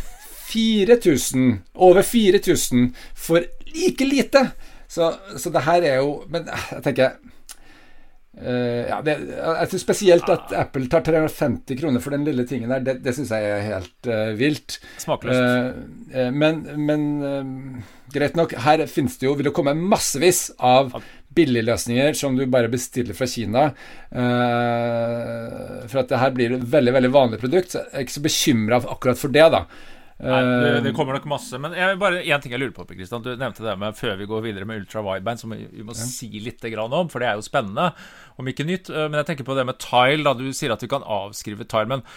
4000, 0.45 1.59
over 1.74 2.05
4000, 2.05 2.91
for 3.13 3.45
like 3.75 4.07
lite. 4.07 4.47
Så, 4.88 5.12
så 5.38 5.50
det 5.51 5.63
her 5.65 5.81
er 5.81 5.95
jo 5.97 6.12
Men 6.29 6.45
jeg 6.45 6.83
tenker 6.85 7.15
uh, 8.42 8.84
ja, 8.89 9.00
det, 9.06 9.15
Jeg 9.30 9.68
synes 9.72 9.86
spesielt 9.86 10.30
at 10.32 10.54
Apple 10.58 10.88
tar 10.92 11.04
350 11.08 11.80
kroner 11.80 12.04
for 12.04 12.15
den 12.15 12.25
lille 12.27 12.46
tingen 12.50 12.72
der. 12.74 12.84
Det, 12.86 12.96
det 13.06 13.15
syns 13.18 13.34
jeg 13.34 13.50
er 13.51 13.63
helt 13.65 14.10
uh, 14.12 14.32
vilt. 14.39 14.80
Smakløst. 15.01 15.80
Uh, 16.13 16.32
men, 16.36 16.63
men 16.88 17.06
greit 18.13 18.38
nok, 18.39 18.56
her 18.65 18.86
finnes 18.92 19.18
det 19.20 19.27
jo 19.27 19.36
Vil 19.38 19.50
det 19.50 19.56
komme 19.56 19.75
massevis 19.77 20.48
av 20.60 20.94
billigløsninger 21.36 22.15
som 22.15 22.38
du 22.38 22.46
bare 22.48 22.72
bestiller 22.72 23.18
fra 23.18 23.27
Kina. 23.27 23.65
for 25.92 26.00
at 26.00 26.08
det 26.08 26.22
her 26.22 26.32
blir 26.32 26.54
et 26.56 26.63
veldig 26.72 26.94
veldig 26.96 27.12
vanlig 27.12 27.39
produkt. 27.42 27.74
Så 27.74 27.82
jeg 27.82 27.92
er 27.92 28.06
ikke 28.06 28.15
så 28.15 28.24
bekymra 28.24 28.80
akkurat 28.80 29.20
for 29.20 29.36
det, 29.36 29.50
da. 29.51 29.65
Nei, 30.15 30.38
det, 30.48 30.69
det, 30.86 30.93
kommer 30.95 31.17
nok 31.17 31.25
masse. 31.27 31.57
Men 31.60 31.74
jeg, 31.75 31.98
bare 32.00 32.22
én 32.24 32.43
ting 32.43 32.53
jeg 32.55 32.62
lurer 32.62 32.75
på, 32.75 32.86
Kristian. 32.88 33.24
Du 33.25 33.34
nevnte 33.36 33.65
det 33.65 33.74
med 33.81 33.98
før 33.98 34.15
vi 34.19 34.29
går 34.29 34.45
videre 34.45 34.67
med 34.69 34.79
ultra 34.79 35.03
wideband, 35.03 35.41
som 35.41 35.51
vi, 35.51 35.65
vi 35.74 35.84
må 35.84 35.95
ja. 35.95 36.07
si 36.07 36.29
litt 36.39 36.63
om, 36.63 37.10
for 37.12 37.19
det 37.19 37.27
er 37.27 37.36
jo 37.36 37.43
spennende, 37.43 37.89
om 38.39 38.48
ikke 38.48 38.67
nytt. 38.67 38.93
Men 38.93 39.19
jeg 39.19 39.31
tenker 39.31 39.48
på 39.48 39.57
det 39.57 39.67
med 39.67 39.81
tile. 39.84 40.24
da 40.24 40.34
Du 40.39 40.48
sier 40.55 40.72
at 40.72 40.84
vi 40.84 40.91
kan 40.91 41.03
avskrive 41.03 41.67
tile. 41.67 41.91
men 41.91 42.07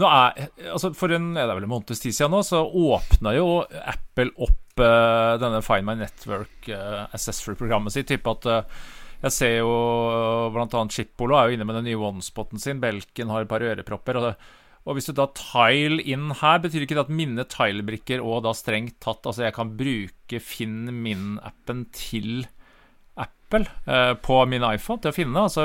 nå 0.00 0.08
er, 0.10 0.48
altså 0.72 0.90
For 0.96 1.12
en, 1.14 1.36
er 1.38 1.46
det 1.46 1.54
vel 1.54 1.68
en 1.68 1.70
måneds 1.70 2.02
tid 2.02 2.16
siden 2.16 2.34
nå, 2.34 2.42
så 2.46 2.64
åpna 2.66 3.34
jo 3.36 3.62
Apple 3.62 4.32
opp 4.42 4.82
uh, 4.82 5.36
denne 5.38 5.62
Find 5.62 5.86
My 5.86 5.94
Network 6.00 6.68
uh, 6.74 7.06
Accessory-programmet 7.14 7.94
sitt. 7.94 8.10
Type 8.10 8.34
at 8.34 8.50
uh, 8.50 8.82
jeg 9.24 9.36
ser 9.36 9.54
jo 9.60 9.70
bl.a. 10.52 10.82
Chipolo 10.90 11.38
er 11.38 11.48
jo 11.48 11.56
inne 11.56 11.66
med 11.68 11.78
den 11.78 11.86
nye 11.88 12.00
OneSpoten 12.10 12.60
sin. 12.60 12.82
Belken 12.82 13.30
har 13.30 13.44
et 13.44 13.50
par 13.50 13.62
ørepropper. 13.64 14.18
og 14.18 14.26
det 14.26 14.34
og 14.84 14.96
hvis 14.96 15.08
du 15.08 15.14
da 15.16 15.26
tile 15.32 16.02
inn 16.04 16.28
her, 16.42 16.58
betyr 16.60 16.84
ikke 16.84 16.98
det 16.98 17.06
at 17.06 17.12
mine 17.12 17.46
tilebrikker 17.48 18.20
og 18.20 18.42
da 18.44 18.52
strengt 18.56 18.98
tatt 19.00 19.24
Altså 19.24 19.46
jeg 19.46 19.56
kan 19.56 19.72
bruke 19.78 20.40
Finn 20.44 20.90
min-appen 20.92 21.86
til 21.96 22.44
Apple 23.16 23.64
eh, 23.88 24.12
på 24.20 24.42
min 24.50 24.66
iPhone 24.66 25.00
til 25.00 25.12
å 25.12 25.16
finne. 25.16 25.46
Altså 25.46 25.64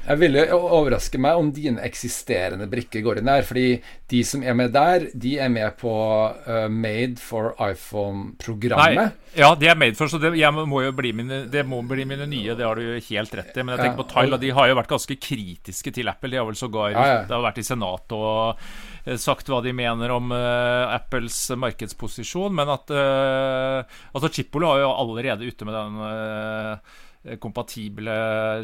jeg 0.00 0.16
ville 0.16 0.42
overraske 0.56 1.18
meg 1.20 1.38
om 1.38 1.50
dine 1.54 1.82
eksisterende 1.84 2.66
brikker 2.70 3.02
går 3.04 3.20
inn 3.20 3.28
der. 3.28 3.44
Fordi 3.46 3.66
de 4.10 4.22
som 4.26 4.42
er 4.42 4.56
med 4.56 4.72
der, 4.74 5.06
de 5.12 5.34
er 5.38 5.50
med 5.52 5.76
på 5.80 5.92
uh, 5.92 6.68
Made 6.72 7.20
for 7.20 7.52
iPhone-programmet. 7.60 9.18
Ja, 9.36 9.52
de 9.54 9.68
er 9.70 9.76
made 9.78 9.94
for, 9.94 10.10
så 10.10 10.18
det, 10.18 10.32
må 10.66 10.80
jo 10.82 10.94
bli 10.96 11.12
mine, 11.14 11.44
det 11.52 11.62
må 11.68 11.82
bli 11.86 12.06
mine 12.08 12.26
nye. 12.26 12.56
Det 12.58 12.66
har 12.66 12.80
du 12.80 12.86
jo 12.86 13.02
helt 13.10 13.36
rett 13.38 13.52
i. 13.52 13.62
Men 13.62 13.76
jeg 13.76 13.84
tenker 13.84 14.00
på 14.00 14.08
Tile, 14.10 14.38
og 14.38 14.42
de 14.42 14.54
har 14.56 14.70
jo 14.70 14.78
vært 14.80 14.94
ganske 14.94 15.18
kritiske 15.28 15.92
til 16.00 16.10
Apple. 16.10 16.32
De 16.32 16.40
har 16.40 16.48
vel 16.48 16.58
sågar 16.58 16.94
ja, 16.94 17.04
ja. 17.10 17.20
Det 17.28 17.36
har 17.36 17.44
vært 17.44 17.60
i 17.62 17.66
Senatet 17.66 18.16
og 18.16 18.64
eh, 19.04 19.20
sagt 19.20 19.52
hva 19.52 19.60
de 19.62 19.76
mener 19.76 20.16
om 20.16 20.32
uh, 20.32 20.96
Apples 20.96 21.36
markedsposisjon. 21.60 22.56
Men 22.56 22.72
at 22.72 22.90
uh, 22.90 24.00
Altså, 24.16 24.32
Chipolo 24.32 24.72
er 24.72 24.82
jo 24.82 24.90
allerede 25.04 25.46
ute 25.46 25.68
med 25.68 25.76
den 25.76 26.02
uh, 26.02 26.98
kompatible 27.40 28.14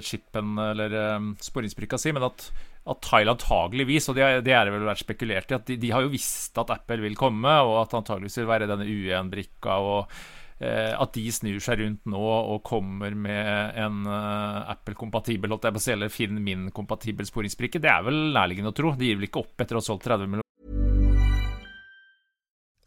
chipen 0.00 0.56
eller 0.58 0.94
um, 1.16 1.34
sporingsbrikka 1.42 1.98
si, 2.00 2.14
men 2.16 2.24
at, 2.24 2.46
at 2.88 3.02
Thailand 3.04 3.42
antageligvis, 3.42 4.08
og 4.08 4.16
det, 4.16 4.24
er 4.24 4.40
det 4.40 4.72
vel 4.72 4.88
vært 4.88 5.02
spekulert 5.02 5.52
i, 5.52 5.58
at 5.58 5.68
de, 5.68 5.76
de, 5.82 5.92
har 5.92 6.06
jo 6.06 6.12
visst 6.14 6.56
at 6.62 6.72
Apple 6.72 7.02
vil 7.04 7.18
komme, 7.20 7.52
og 7.66 7.82
at 7.82 7.98
antageligvis 7.98 8.40
vil 8.40 8.48
være 8.48 8.70
denne 8.70 8.88
U1-brikka, 8.88 9.76
og 9.76 10.16
eh, 10.64 10.94
at 10.96 11.12
de 11.18 11.26
snur 11.36 11.60
seg 11.60 11.82
rundt 11.82 12.08
nå 12.08 12.22
og 12.22 12.64
kommer 12.64 13.12
med 13.12 13.76
en 13.76 14.08
Apple-kompatibel, 14.08 15.52
eller 15.52 16.12
Finn 16.12 16.40
min-kompatibel 16.40 17.28
sporingsbrikke, 17.28 17.82
det 17.84 17.92
er 17.92 18.08
vel 18.08 18.32
nærliggende 18.32 18.72
å 18.72 18.78
tro. 18.80 18.96
De 18.96 19.12
gir 19.12 19.20
vel 19.20 19.28
ikke 19.28 19.44
opp 19.44 19.66
etter 19.66 19.76
å 19.76 19.84
ha 19.84 19.88
solgt 19.90 20.08
30 20.08 20.24
millioner. 20.24 20.42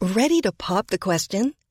Ready 0.00 0.40
to 0.42 0.50
pop 0.50 0.88
the 0.88 0.98
question? 0.98 1.54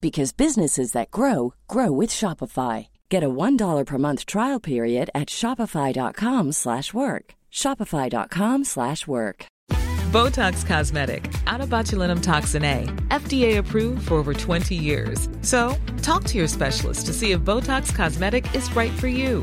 because 0.00 0.32
businesses 0.32 0.92
that 0.92 1.10
grow 1.10 1.54
grow 1.66 1.90
with 1.90 2.10
Shopify. 2.10 2.88
Get 3.08 3.24
a 3.24 3.28
$1 3.28 3.84
per 3.84 3.98
month 3.98 4.26
trial 4.26 4.60
period 4.60 5.10
at 5.14 5.28
shopify.com/work. 5.28 7.24
shopify.com/work. 7.52 9.46
Botox 10.12 10.64
Cosmetic, 10.64 11.30
out 11.46 11.60
of 11.60 11.68
botulinum 11.68 12.22
toxin 12.22 12.64
A, 12.64 12.86
FDA 13.10 13.58
approved 13.58 14.08
for 14.08 14.14
over 14.14 14.32
20 14.32 14.74
years. 14.74 15.28
So, 15.42 15.76
talk 16.00 16.24
to 16.24 16.38
your 16.38 16.48
specialist 16.48 17.04
to 17.06 17.12
see 17.12 17.32
if 17.32 17.40
Botox 17.40 17.94
Cosmetic 17.94 18.54
is 18.54 18.74
right 18.74 18.92
for 18.92 19.08
you. 19.08 19.42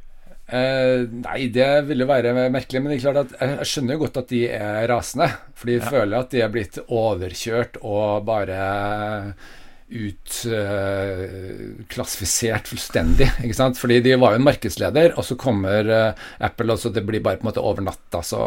Uh, 0.51 1.07
nei, 1.21 1.45
det 1.53 1.85
ville 1.87 2.07
være 2.09 2.33
merkelig. 2.51 2.81
Men 2.81 2.89
det 2.91 2.97
er 2.99 3.05
klart 3.05 3.21
at 3.23 3.31
jeg, 3.39 3.67
skjønner 3.69 3.93
jo 3.95 4.03
godt 4.05 4.21
at 4.23 4.29
de 4.33 4.41
er 4.57 4.83
rasende. 4.91 5.29
For 5.55 5.65
de 5.71 5.75
ja. 5.79 5.87
føler 5.87 6.15
at 6.19 6.31
de 6.33 6.39
er 6.43 6.53
blitt 6.53 6.77
overkjørt 6.87 7.73
og 7.81 8.05
bare 8.27 8.59
utklassifisert 9.91 12.63
uh, 12.63 12.69
fullstendig. 12.71 13.27
ikke 13.43 13.57
sant? 13.57 13.75
Fordi 13.79 13.97
de 14.03 14.19
var 14.19 14.31
jo 14.33 14.37
en 14.39 14.47
markedsleder, 14.47 15.09
og 15.19 15.23
så 15.27 15.33
kommer 15.39 15.81
uh, 15.91 16.13
Apple, 16.39 16.71
og 16.71 16.79
så 16.79 16.87
det 16.95 17.07
blir 17.07 17.21
bare 17.23 17.37
på 17.39 17.43
en 17.45 17.49
måte 17.51 17.63
over 17.63 17.81
natta, 17.83 18.19
så 18.23 18.41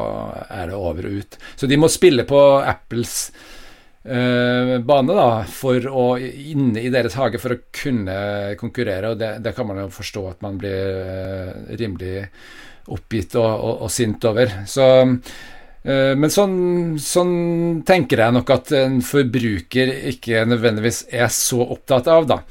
er 0.49 0.67
det 0.71 0.77
over 0.79 1.03
og 1.09 1.15
ut. 1.21 1.33
Så 1.61 1.65
de 1.69 1.77
må 1.81 1.87
spille 1.93 2.25
på 2.29 2.41
Apples 2.65 3.15
bane 4.05 5.15
da, 5.17 5.29
for 5.49 5.87
å, 5.89 6.05
inne 6.21 6.83
i 6.83 6.91
deres 6.93 7.17
hage 7.17 7.41
for 7.41 7.55
å 7.55 7.63
kunne 7.73 8.17
konkurrere, 8.61 9.15
og 9.15 9.21
det, 9.21 9.39
det 9.41 9.55
kan 9.57 9.69
man 9.71 9.81
jo 9.81 9.89
forstå 9.95 10.25
at 10.29 10.45
man 10.45 10.59
blir 10.61 11.01
uh, 11.01 11.73
rimelig 11.73 12.27
oppgitt 12.93 13.37
og, 13.41 13.49
og, 13.49 13.75
og, 13.87 13.91
sint 13.93 14.27
over. 14.29 14.53
Så 14.69 14.85
uh, 15.09 16.13
men 16.21 16.33
sånn, 16.33 16.59
sånn, 17.01 17.35
tenker 17.89 18.27
jeg 18.27 18.37
nok 18.37 18.53
at 18.53 18.75
en 18.77 19.01
forbruker 19.05 19.95
ikke 20.13 20.45
nødvendigvis 20.53 21.07
er 21.09 21.33
så 21.33 21.65
opptatt 21.65 22.13
av, 22.13 22.29
da. 22.29 22.43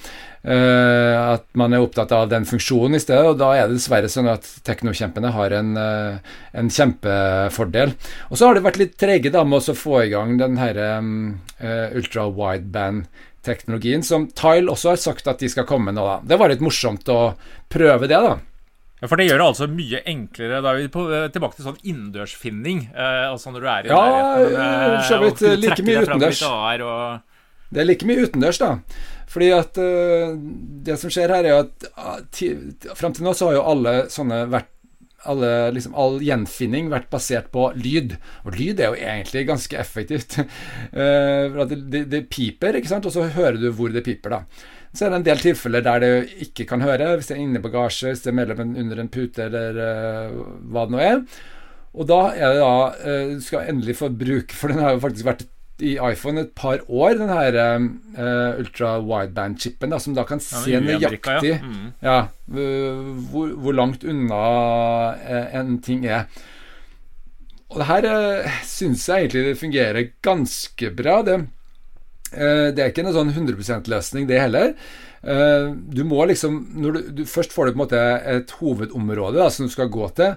Uh, 0.44 1.16
at 1.38 1.46
man 1.56 1.72
er 1.72 1.80
opptatt 1.80 2.12
av 2.12 2.26
den 2.28 2.44
funksjonen 2.44 2.98
i 2.98 3.00
stedet, 3.00 3.30
og 3.32 3.38
da 3.40 3.54
er 3.56 3.70
det 3.70 3.78
dessverre 3.78 4.10
sånn 4.12 4.28
at 4.28 4.44
teknokjempene 4.68 5.32
har 5.32 5.56
en, 5.56 5.70
uh, 5.80 6.34
en 6.52 6.72
kjempefordel. 6.74 7.94
Og 8.28 8.36
så 8.36 8.50
har 8.50 8.58
det 8.60 8.66
vært 8.66 8.82
litt 8.82 8.98
trege 9.00 9.32
da 9.32 9.46
med 9.48 9.64
å 9.64 9.78
få 9.78 10.02
i 10.04 10.12
gang 10.12 10.36
den 10.42 10.60
her 10.60 10.80
um, 11.00 11.14
uh, 11.64 11.96
ultra 11.96 12.28
wideband-teknologien, 12.28 14.04
som 14.04 14.28
Tile 14.36 14.74
også 14.74 14.92
har 14.92 15.00
sagt 15.06 15.32
at 15.32 15.40
de 15.40 15.52
skal 15.54 15.70
komme 15.70 15.96
nå. 15.96 16.04
da. 16.04 16.20
Det 16.28 16.42
var 16.42 16.52
litt 16.52 16.66
morsomt 16.66 17.08
å 17.08 17.22
prøve 17.72 18.12
det, 18.12 18.20
da. 18.20 18.36
Ja, 19.04 19.10
For 19.12 19.20
det 19.20 19.26
gjør 19.28 19.42
det 19.42 19.48
altså 19.50 19.66
mye 19.68 20.00
enklere. 20.08 20.62
Da 20.64 20.72
er 20.72 20.78
vi 20.80 20.92
på, 20.92 21.02
tilbake 21.36 21.58
til 21.58 21.66
sånn 21.68 21.80
innendørsfinning. 21.82 22.86
Eh, 22.96 23.24
altså 23.28 23.52
når 23.52 23.66
du 23.66 23.68
er 23.68 23.88
i 23.88 23.92
ja, 23.92 23.98
nærheten. 24.00 24.54
Ja. 24.56 25.56
Like 25.60 25.84
mye 25.84 26.04
utendørs. 26.06 26.44
Og 26.48 27.74
Det 27.74 27.84
er 27.84 27.90
like 27.90 28.08
mye 28.08 28.24
utendørs, 28.24 28.62
da. 28.64 28.70
Fordi 29.34 29.50
at 29.56 29.80
uh, 29.82 30.36
det 30.86 31.00
som 31.02 31.12
skjer 31.14 31.34
her, 31.34 31.48
er 31.48 31.64
at 31.64 31.88
uh, 31.98 32.94
fram 32.98 33.16
til 33.16 33.26
nå 33.26 33.34
så 33.38 33.50
har 33.50 33.58
jo 33.58 33.68
alle 33.72 33.96
sånne 34.14 34.44
vært 34.52 34.70
alle, 35.32 35.50
liksom, 35.72 35.94
all 35.96 36.18
gjenfinning 36.20 36.90
vært 36.92 37.08
basert 37.14 37.48
på 37.54 37.70
lyd. 37.80 38.18
Og 38.44 38.58
lyd 38.60 38.82
er 38.82 38.92
jo 38.92 39.00
egentlig 39.00 39.46
ganske 39.48 39.80
effektivt. 39.80 40.38
uh, 40.38 41.50
for 41.56 41.64
det, 41.72 41.80
det, 41.94 42.06
det, 42.12 42.26
piper, 42.34 42.78
ikke 42.78 42.92
sant, 42.92 43.08
og 43.10 43.16
så 43.16 43.30
hører 43.34 43.60
du 43.62 43.70
hvor 43.74 43.94
det 43.94 44.06
piper, 44.06 44.38
da. 44.38 44.70
Så 44.94 45.08
er 45.08 45.14
det 45.14 45.22
en 45.22 45.26
del 45.26 45.42
tilfeller 45.42 45.82
der 45.82 46.04
det 46.04 46.12
ikke 46.46 46.68
kan 46.70 46.84
høre, 46.86 47.16
hvis 47.18 47.32
det 47.32 47.38
er 47.38 47.42
inne 47.42 47.58
i 47.58 47.64
bagasje, 47.64 48.12
hvis 48.12 48.22
det 48.22 48.30
er 48.30 48.38
mellom 48.38 48.76
under 48.84 49.02
en 49.02 49.10
pute, 49.16 49.48
eller 49.48 49.80
uh, 49.80 50.44
hva 50.70 50.86
det 50.86 50.94
nå 50.94 51.02
er. 51.02 51.24
Og 51.94 52.10
da 52.10 52.20
er 52.34 52.56
det 52.56 52.62
da 52.62 53.26
Du 53.38 53.42
skal 53.46 53.68
endelig 53.70 54.00
få 54.00 54.08
bruke, 54.18 54.56
for 54.58 54.74
den 54.74 54.82
har 54.82 54.96
jo 54.96 55.02
faktisk 55.04 55.28
vært 55.28 55.44
i 55.82 55.96
iPhone 55.98 56.44
et 56.44 56.52
par 56.56 56.84
år, 56.88 57.16
den 57.18 57.32
her 57.32 57.56
uh, 57.58 58.60
ultra 58.62 58.98
wideband-chipen, 59.02 59.96
som 60.00 60.14
da 60.14 60.26
kan 60.28 60.42
ja, 60.42 60.62
se 60.62 60.82
nøyaktig 60.84 61.50
ja. 61.50 61.60
Mm. 61.64 61.88
ja 62.04 62.18
hvor, 63.32 63.56
hvor, 63.58 63.74
langt 63.74 64.06
unna 64.06 64.44
uh, 65.18 65.56
en 65.58 65.80
ting 65.82 66.06
er. 66.06 66.28
Og 67.72 67.82
det 67.82 67.90
her 67.90 68.10
uh, 68.12 68.60
syns 68.70 69.08
jeg 69.10 69.26
egentlig 69.26 69.46
det 69.50 69.62
fungerer 69.62 70.12
ganske 70.22 70.94
bra. 70.94 71.22
Det, 71.26 71.40
uh, 71.42 72.70
det 72.70 72.78
er 72.78 72.94
ikke 72.94 73.08
en 73.08 73.16
sånn 73.18 73.34
100 73.34 73.58
%-løsning, 73.58 74.30
det 74.30 74.44
heller. 74.44 74.78
du 75.24 76.02
må 76.04 76.26
liksom 76.28 76.56
Når 76.76 76.92
du, 76.92 76.98
du, 77.16 77.22
Først 77.24 77.54
får 77.56 77.66
du 77.66 77.72
på 77.72 77.78
en 77.78 77.82
måte 77.86 78.00
et 78.28 78.50
hovedområde 78.60 79.40
da, 79.40 79.46
som 79.50 79.70
du 79.70 79.72
skal 79.72 79.88
gå 79.88 80.10
til. 80.18 80.36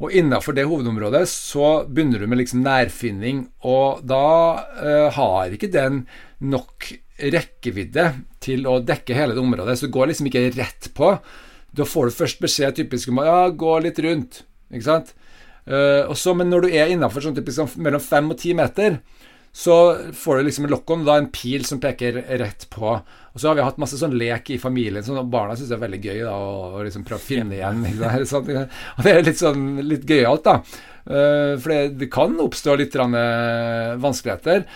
Og 0.00 0.14
innafor 0.16 0.56
det 0.56 0.64
hovedområdet 0.68 1.26
så 1.28 1.84
begynner 1.84 2.22
du 2.22 2.28
med 2.30 2.40
liksom 2.40 2.62
nærfinning, 2.64 3.44
og 3.68 4.00
da 4.08 4.24
uh, 4.80 5.08
har 5.12 5.52
ikke 5.52 5.68
den 5.72 6.06
nok 6.40 6.88
rekkevidde 7.20 8.06
til 8.40 8.64
å 8.64 8.78
dekke 8.80 9.16
hele 9.16 9.36
det 9.36 9.42
området, 9.42 9.76
så 9.76 9.86
det 9.86 9.94
går 9.96 10.08
liksom 10.10 10.30
ikke 10.30 10.46
rett 10.56 10.88
på. 10.96 11.12
Da 11.76 11.86
får 11.86 12.08
du 12.08 12.16
først 12.16 12.40
beskjed 12.40 12.78
typisk 12.80 13.12
om 13.12 13.20
ja, 13.26 13.42
gå 13.52 13.76
litt 13.84 14.00
rundt, 14.00 14.40
ikke 14.72 14.88
sant. 14.88 15.12
Uh, 15.68 16.08
og 16.08 16.16
så, 16.16 16.32
men 16.34 16.48
når 16.48 16.64
du 16.64 16.72
er 16.72 16.94
innafor 16.94 17.26
sånn 17.26 17.36
typisk 17.36 17.76
mellom 17.76 18.00
fem 18.00 18.32
og 18.32 18.40
ti 18.40 18.56
meter, 18.56 19.02
så 19.52 19.96
får 20.14 20.36
du 20.36 20.42
liksom 20.46 20.64
en 20.64 20.70
lock-on, 20.70 21.02
da 21.04 21.16
en 21.18 21.30
pil 21.34 21.64
som 21.66 21.80
peker 21.82 22.20
rett 22.38 22.68
på. 22.70 22.92
Og 23.32 23.40
så 23.40 23.50
har 23.50 23.58
vi 23.58 23.64
hatt 23.66 23.80
masse 23.82 23.98
sånn 23.98 24.14
lek 24.18 24.52
i 24.54 24.60
familien 24.62 25.04
som 25.06 25.18
barna 25.30 25.56
syns 25.58 25.72
er 25.74 25.82
veldig 25.82 26.00
gøy 26.04 26.22
da, 26.22 26.36
å, 26.36 26.84
liksom 26.86 27.06
prøve 27.06 27.22
å 27.22 27.26
finne 27.26 27.58
igjen. 27.58 27.82
Sånn, 28.30 28.46
og 28.96 29.02
det 29.06 29.12
er 29.12 29.26
litt 29.26 29.42
sånn 29.42 29.66
litt 29.86 30.06
gøyalt, 30.06 30.46
da. 30.46 30.86
Uh, 31.00 31.56
for 31.58 31.72
det, 31.72 31.80
det, 31.98 32.10
kan 32.12 32.36
oppstå 32.42 32.76
litt 32.78 32.94
uh, 32.94 33.96
vanskeligheter. 33.98 34.66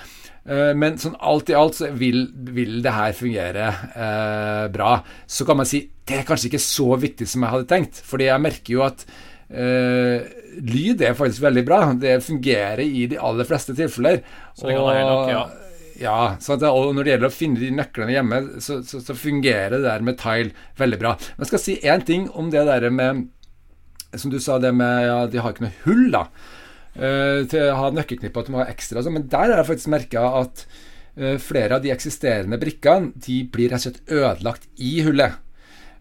Uh, 0.45 0.73
men 0.76 0.99
sånn 1.00 1.14
alt 1.23 1.52
i 1.52 1.57
alt 1.59 1.78
så 1.78 1.93
vil, 1.95 2.26
vil 2.57 2.81
det 2.85 2.95
her 2.95 3.14
fungere 3.16 3.69
bra. 4.75 4.97
Så 5.26 5.47
kan 5.47 5.61
man 5.61 5.71
si 5.71 5.85
det 6.04 6.19
er 6.21 6.26
kanskje 6.28 6.50
ikke 6.50 6.61
så 6.61 6.99
viktig 7.00 7.28
som 7.31 7.47
jeg 7.47 7.54
hadde 7.54 7.71
tenkt. 7.71 8.02
Fordi 8.04 8.26
jeg 8.28 8.43
merker 8.43 8.75
jo 8.75 8.85
at 8.88 9.07
lyd 10.64 11.02
er 11.04 11.18
faktisk 11.18 11.44
veldig 11.44 11.64
bra. 11.66 11.80
Det 12.00 12.16
fungerer 12.25 12.83
i 12.85 13.06
de 13.11 13.21
aller 13.21 13.49
fleste 13.49 13.76
tilfeller. 13.76 14.23
Så 14.56 14.68
det 14.68 14.78
kan 14.78 14.88
være 14.88 15.04
nok, 15.11 15.30
ja. 15.33 15.44
Ja, 15.94 16.35
det, 16.42 16.66
og 16.66 16.90
når 16.97 17.06
det 17.06 17.12
gjelder 17.12 17.30
å 17.30 17.35
finne 17.35 17.61
de 17.61 17.71
nøklene 17.71 18.14
hjemme, 18.16 18.40
så, 18.62 18.80
så, 18.87 18.99
så, 18.99 19.14
fungerer 19.14 19.76
det 19.76 19.85
der 19.85 20.02
med 20.02 20.18
tile 20.18 20.50
veldig 20.80 20.99
bra. 20.99 21.12
Men 21.37 21.44
jeg 21.44 21.52
skal 21.52 21.62
si 21.62 21.76
én 21.87 22.02
ting 22.06 22.26
om 22.35 22.50
det 22.50 22.64
der 22.66 22.88
med 22.90 23.28
Som 24.18 24.30
du 24.30 24.38
sa, 24.38 24.61
det 24.62 24.71
med 24.75 25.06
ja, 25.06 25.14
de 25.26 25.40
har 25.42 25.54
ikke 25.54 25.66
noe 25.66 25.78
hull, 25.85 26.04
da. 26.14 26.26
Uh, 26.94 27.47
til 27.50 27.71
å 27.71 27.78
ha 27.78 27.92
nøkkelknipp 27.94 28.37
at 28.38 28.47
de 28.47 28.54
har 28.54 28.68
ekstra 28.71 29.00
Så, 29.02 29.11
Men 29.11 29.25
der 29.26 29.49
har 29.50 29.56
jeg 29.59 29.66
faktisk 29.66 29.90
merka 29.90 30.21
at 30.38 30.61
uh, 31.18 31.35
flere 31.42 31.75
av 31.75 31.83
de 31.83 31.90
eksisterende 31.90 32.59
brikkene 32.62 33.11
De 33.18 33.40
blir 33.50 33.73
rett 33.73 33.83
og 33.83 33.88
slett 33.88 34.14
ødelagt 34.14 34.68
i 34.78 35.00
hullet. 35.06 35.40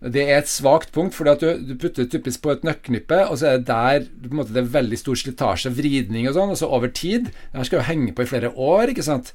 Det 0.03 0.23
er 0.25 0.41
et 0.41 0.49
svakt 0.51 0.91
punkt, 0.91 1.15
fordi 1.15 1.35
du, 1.39 1.47
du 1.69 1.73
putter 1.79 2.07
typisk 2.11 2.41
på 2.43 2.51
et 2.51 2.65
nøkkelknippe, 2.67 3.21
og 3.29 3.37
så 3.39 3.53
er 3.53 3.61
det 3.61 3.67
der 3.69 4.07
på 4.09 4.31
en 4.33 4.39
måte, 4.41 4.55
det 4.55 4.63
er 4.63 4.73
veldig 4.73 4.99
stor 4.99 5.19
slitasje, 5.19 5.71
vridning 5.77 6.27
og 6.27 6.35
sånn, 6.35 6.51
og 6.51 6.59
så 6.59 6.67
over 6.67 6.91
tid 6.91 7.29
Det 7.31 7.61
her 7.61 7.69
skal 7.69 7.79
jo 7.79 7.87
henge 7.87 8.15
på 8.15 8.25
i 8.25 8.31
flere 8.33 8.51
år, 8.51 8.91
ikke 8.91 9.05
sant. 9.05 9.31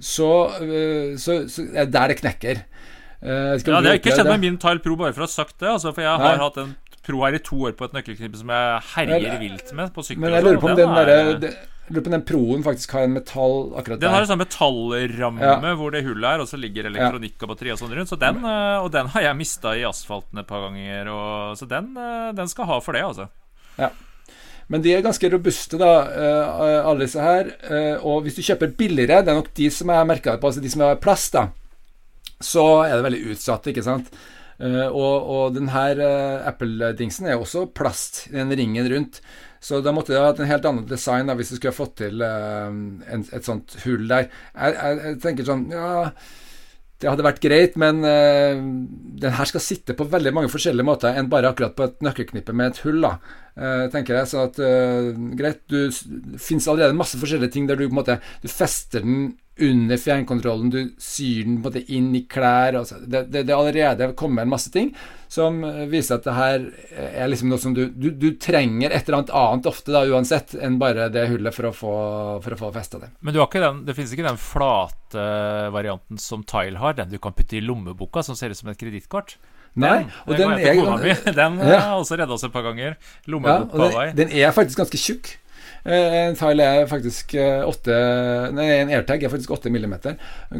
Så, 0.00 0.28
øh, 0.60 1.16
så, 1.20 1.42
så 1.48 1.64
er 1.72 1.86
det 1.86 1.94
der 1.96 2.12
det 2.12 2.20
knekker. 2.20 2.62
Uh, 3.22 3.54
ja, 3.54 3.56
det 3.56 3.86
har 3.86 4.00
ikke 4.00 4.16
skjedd 4.16 4.32
med 4.32 4.42
min 4.42 4.56
Tile 4.58 4.82
Pro, 4.82 4.96
bare 4.98 5.14
for 5.14 5.22
å 5.22 5.28
ha 5.28 5.30
sagt 5.30 5.60
det. 5.62 5.68
Altså, 5.70 5.92
for 5.94 6.02
jeg 6.02 6.10
har 6.10 6.24
Nei. 6.34 6.40
hatt 6.42 6.56
en 6.58 6.72
Pro 7.02 7.24
her 7.24 7.34
i 7.34 7.42
to 7.42 7.58
år 7.66 7.74
på 7.78 7.88
et 7.88 7.94
nøkkelknippe 7.96 8.38
som 8.38 8.50
jeg 8.54 8.82
herjer 8.92 9.38
vilt 9.40 9.72
med 9.74 9.92
på 9.94 10.04
sykkel. 10.06 10.22
Men 10.22 10.36
jeg 10.36 10.46
lurer 10.46 10.60
på 10.62 10.70
om 10.70 10.76
den, 10.78 10.92
den 10.92 11.10
der, 11.10 11.32
det, 11.42 11.52
jeg 11.82 11.96
lurer 11.96 12.04
på 12.06 12.12
den 12.14 12.22
Proen 12.24 12.62
faktisk 12.62 12.92
har 12.94 13.08
en 13.08 13.16
metall 13.16 13.56
akkurat 13.74 13.98
der. 13.98 14.06
Den 14.06 14.14
har 14.14 14.22
en 14.22 14.28
sånn 14.30 14.40
metallramme 14.40 15.42
ja. 15.42 15.72
hvor 15.80 15.90
det 15.92 16.04
hullet 16.06 16.28
er, 16.28 16.42
og 16.44 16.46
så 16.48 16.60
ligger 16.60 16.86
elektronikk 16.88 17.42
og 17.42 17.50
batteri 17.50 17.72
og 17.74 17.80
sånn 17.80 17.96
rundt. 17.98 18.12
Så 18.12 18.18
den, 18.22 18.38
eh, 18.46 18.78
og 18.78 18.92
den 18.94 19.10
har 19.12 19.26
jeg 19.26 19.38
mista 19.40 19.74
i 19.74 19.82
asfalten 19.88 20.40
et 20.40 20.48
par 20.48 20.62
ganger, 20.68 21.10
og, 21.10 21.58
så 21.58 21.66
den, 21.68 21.90
eh, 21.98 22.30
den, 22.38 22.50
skal 22.52 22.70
ha 22.70 22.78
for 22.84 22.94
det, 22.94 23.02
altså. 23.08 23.26
Ja. 23.80 23.90
Men 24.70 24.84
de 24.84 24.94
er 24.94 25.02
ganske 25.02 25.32
robuste, 25.34 25.80
da, 25.82 25.90
eh, 26.06 26.78
alle 26.86 27.08
disse 27.08 27.24
her. 27.26 27.50
Og 28.06 28.22
hvis 28.24 28.38
du 28.38 28.46
kjøper 28.46 28.76
billigere, 28.78 29.24
det 29.26 29.34
er 29.34 29.40
nok 29.42 29.50
de 29.58 29.66
som 29.74 29.90
jeg 29.90 30.08
merka 30.14 30.36
det 30.36 30.44
på, 30.44 30.52
altså 30.52 30.62
de 30.62 30.70
som 30.70 30.86
har 30.86 31.02
plast, 31.02 31.34
da, 31.34 31.48
så 32.42 32.66
er 32.86 32.94
det 32.94 33.08
veldig 33.10 33.24
utsatt, 33.34 33.68
ikke 33.68 33.84
sant. 33.84 34.14
Og, 34.62 35.30
og 35.34 35.54
den 35.56 35.72
her 35.72 35.98
Apple-dingsen 36.46 37.26
er 37.26 37.40
også 37.40 37.64
plast, 37.74 38.28
den 38.30 38.52
ringen 38.54 38.86
rundt. 38.92 39.18
Så 39.62 39.78
da 39.78 39.92
måtte 39.94 40.10
det 40.10 40.18
ha 40.18 40.30
hatt 40.32 40.40
en 40.42 40.50
helt 40.50 40.64
annen 40.66 40.86
design 40.90 41.28
da, 41.30 41.36
hvis 41.38 41.52
du 41.52 41.56
skulle 41.56 41.70
ha 41.70 41.78
fått 41.78 42.00
til 42.00 42.22
uh, 42.22 42.66
en, 42.66 43.26
et 43.30 43.46
sånt 43.46 43.76
hull 43.84 44.08
der. 44.10 44.26
Jeg, 44.56 44.74
jeg, 44.74 45.02
jeg, 45.04 45.18
tenker 45.22 45.46
sånn 45.46 45.68
Ja, 45.70 45.90
det 47.02 47.10
hadde 47.10 47.26
vært 47.26 47.38
greit, 47.42 47.76
men 47.78 48.02
uh, 48.02 48.58
den 49.22 49.36
her 49.38 49.50
skal 49.50 49.62
sitte 49.62 49.94
på 49.98 50.08
veldig 50.10 50.32
mange 50.34 50.50
forskjellige 50.50 50.86
måter 50.86 51.14
enn 51.14 51.30
bare 51.30 51.52
akkurat 51.54 51.76
på 51.78 51.86
et 51.86 52.02
nøkkelknippe 52.02 52.54
med 52.58 52.72
et 52.72 52.82
hull, 52.82 52.98
da. 53.06 53.14
Uh, 53.54 53.86
tenker 53.94 54.18
jeg. 54.18 54.32
Så 54.32 54.42
at 54.48 54.58
greit, 55.38 55.62
du, 55.70 55.78
det 56.32 56.42
fins 56.42 56.66
allerede 56.66 56.98
masse 56.98 57.20
forskjellige 57.22 57.54
ting 57.54 57.70
der 57.70 57.78
du 57.78 57.86
på 57.86 57.92
en 57.92 58.00
måte 58.00 58.18
Du 58.42 58.50
fester 58.50 59.06
den 59.06 59.36
under 59.60 59.96
fjernkontrollen, 60.00 60.70
du 60.70 60.94
syr 60.98 61.44
den 61.44 61.58
på 61.60 61.68
en 61.68 61.74
måte 61.74 61.92
inn 61.92 62.14
i 62.16 62.22
klær 62.24 62.78
altså, 62.78 63.02
det, 63.04 63.26
det, 63.32 63.42
det 63.48 63.56
allerede 63.56 64.08
kommet 64.16 64.46
en 64.46 64.52
masse 64.52 64.72
ting 64.72 64.94
som 65.32 65.60
viser 65.88 66.18
at 66.18 66.26
det 66.26 66.34
her 66.36 66.64
er 66.92 67.28
liksom 67.30 67.52
noe 67.52 67.60
som 67.60 67.74
du, 67.76 67.86
du, 67.88 68.10
du 68.16 68.34
trenger 68.40 68.92
et 68.92 69.06
eller 69.06 69.22
annet 69.22 69.34
annet 69.36 69.68
ofte, 69.70 69.92
da, 69.94 70.02
uansett, 70.08 70.52
enn 70.60 70.76
bare 70.80 71.08
det 71.12 71.24
hullet 71.30 71.56
for 71.56 71.68
å 71.68 71.72
få, 71.76 71.94
for 72.44 72.56
å 72.56 72.58
få 72.60 72.72
festa 72.74 73.00
det. 73.00 73.08
Men 73.24 73.38
den, 73.38 73.80
det 73.88 73.96
finnes 73.96 74.12
ikke 74.12 74.26
den 74.26 74.40
flate 74.40 75.24
varianten 75.72 76.20
som 76.20 76.44
Tile 76.44 76.80
har, 76.82 76.98
den 77.00 77.12
du 77.12 77.16
kan 77.22 77.32
putte 77.36 77.56
i 77.56 77.64
lommeboka, 77.64 78.24
som 78.26 78.36
ser 78.36 78.52
ut 78.52 78.60
som 78.60 78.72
et 78.72 78.80
kredittkort? 78.80 79.38
Nei, 79.80 80.02
og 80.26 80.36
den, 80.36 80.52
den, 80.60 80.82
er, 81.08 81.22
den 81.40 81.60
ja. 81.64 81.78
har 81.80 81.96
også 81.96 82.18
redda 82.20 82.36
oss 82.36 82.44
et 82.44 82.52
par 82.52 82.66
ganger. 82.66 82.98
Lommeboka 83.24 83.88
ja, 83.88 83.92
vei. 83.96 84.08
Den 84.18 84.36
er 84.36 84.52
faktisk 84.52 84.84
ganske 84.84 85.00
tjukk. 85.00 85.32
Eh, 85.82 86.16
en 86.28 86.36
tile 86.38 86.66
er 86.66 86.84
faktisk 86.90 87.34
8 87.34 87.90
eh, 87.90 88.44
Nei, 88.54 88.66
en 88.76 88.92
airtag 88.94 89.24
er 89.24 89.32
faktisk 89.32 89.50
8 89.56 89.72
mm. 89.72 89.96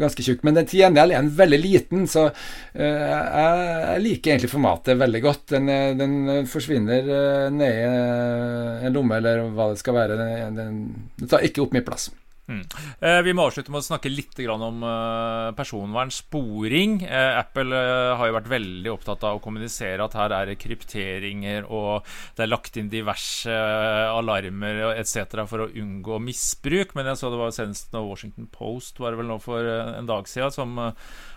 Ganske 0.00 0.24
tjukk. 0.26 0.42
Men 0.46 0.58
den 0.58 0.70
til 0.70 0.82
gjengjeld 0.82 1.14
er 1.14 1.22
en 1.22 1.30
veldig 1.42 1.60
liten, 1.62 2.08
så 2.10 2.28
jeg, 2.74 2.88
jeg, 2.88 4.02
liker 4.06 4.34
egentlig 4.34 4.52
formatet 4.52 4.98
veldig 5.00 5.22
godt. 5.24 5.44
Den, 5.54 5.70
den 6.00 6.46
forsvinner 6.50 7.50
ned 7.52 7.78
i 7.78 8.88
en 8.88 8.96
lomme, 8.96 9.20
eller 9.20 9.46
hva 9.54 9.72
det 9.72 9.82
skal 9.82 9.98
være. 10.00 10.18
Den, 10.18 10.58
den, 10.58 10.82
den 11.20 11.30
tar 11.30 11.46
ikke 11.46 11.66
opp 11.66 11.76
mye 11.76 11.86
plass. 11.86 12.10
Mm. 12.50 12.64
Eh, 12.98 13.20
vi 13.22 13.32
må 13.36 13.44
avslutte 13.46 13.70
med 13.70 13.84
å 13.84 13.86
snakke 13.86 14.10
litt 14.10 14.34
om 14.50 14.82
eh, 14.82 15.48
personvern, 15.54 16.10
sporing. 16.10 16.98
Eh, 17.06 17.38
Apple 17.38 17.76
eh, 17.76 18.14
har 18.18 18.28
jo 18.28 18.36
vært 18.36 18.50
veldig 18.50 18.92
opptatt 18.92 19.26
av 19.28 19.38
å 19.38 19.42
kommunisere 19.44 20.02
at 20.02 20.16
her 20.18 20.34
er 20.34 20.50
det 20.50 20.58
krypteringer, 20.62 21.68
og 21.70 22.08
det 22.36 22.44
er 22.46 22.50
lagt 22.50 22.78
inn 22.80 22.90
diverse 22.92 23.52
alarmer 23.52 24.82
etc. 24.96 25.44
for 25.46 25.66
å 25.66 25.70
unngå 25.70 26.18
misbruk. 26.22 26.96
Men 26.98 27.12
jeg 27.12 27.22
så 27.22 27.30
det 27.32 27.42
var 27.42 27.54
senest 27.54 27.94
nå 27.94 28.02
Washington 28.08 28.50
Post 28.52 28.98
var 28.98 29.14
det 29.14 29.22
vel 29.22 29.30
nå 29.30 29.38
for 29.42 29.62
en 29.62 30.10
dag 30.10 30.26
siden 30.30 30.54
som 30.54 30.80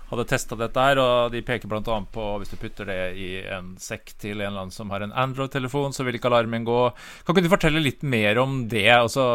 hadde 0.10 0.26
testa 0.30 0.58
dette 0.60 0.86
her, 0.88 1.00
og 1.02 1.34
de 1.34 1.42
peker 1.46 1.70
bl.a. 1.70 1.98
på 2.14 2.26
hvis 2.42 2.52
du 2.54 2.58
putter 2.62 2.90
det 2.90 3.00
i 3.18 3.30
en 3.56 3.74
sekk 3.82 4.14
til 4.22 4.38
en 4.38 4.52
eller 4.52 4.66
annen 4.66 4.76
som 4.76 4.92
har 4.94 5.06
en 5.06 5.16
Android-telefon, 5.26 5.96
så 5.96 6.06
vil 6.06 6.20
ikke 6.20 6.30
alarmen 6.30 6.68
gå. 6.68 6.80
Kan 7.26 7.36
ikke 7.36 7.48
du 7.48 7.54
fortelle 7.54 7.84
litt 7.84 8.06
mer 8.06 8.40
om 8.42 8.60
det? 8.72 8.88
Altså, 8.94 9.26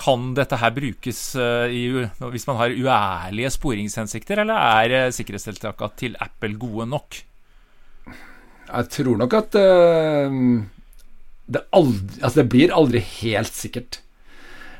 kan 0.00 0.30
dette 0.38 0.60
her 0.62 0.72
brukes 0.76 1.20
uh, 1.38 1.66
i, 1.68 1.84
hvis 2.32 2.48
man 2.48 2.60
har 2.62 2.76
uærlige 2.76 3.52
sporingshensikter, 3.58 4.44
eller 4.44 4.56
er 4.86 4.96
uh, 5.08 5.14
sikkerhetstiltakene 5.14 6.00
til 6.00 6.16
Apple 6.24 6.56
gode 6.60 6.88
nok? 6.94 7.20
Jeg 8.66 8.90
tror 8.96 9.20
nok 9.20 9.36
at 9.38 9.60
uh, 9.60 10.40
det, 11.46 11.62
aldri, 11.76 12.18
altså 12.22 12.40
det 12.40 12.48
blir 12.50 12.74
aldri 12.74 13.04
helt 13.20 13.54
sikkert. 13.54 14.00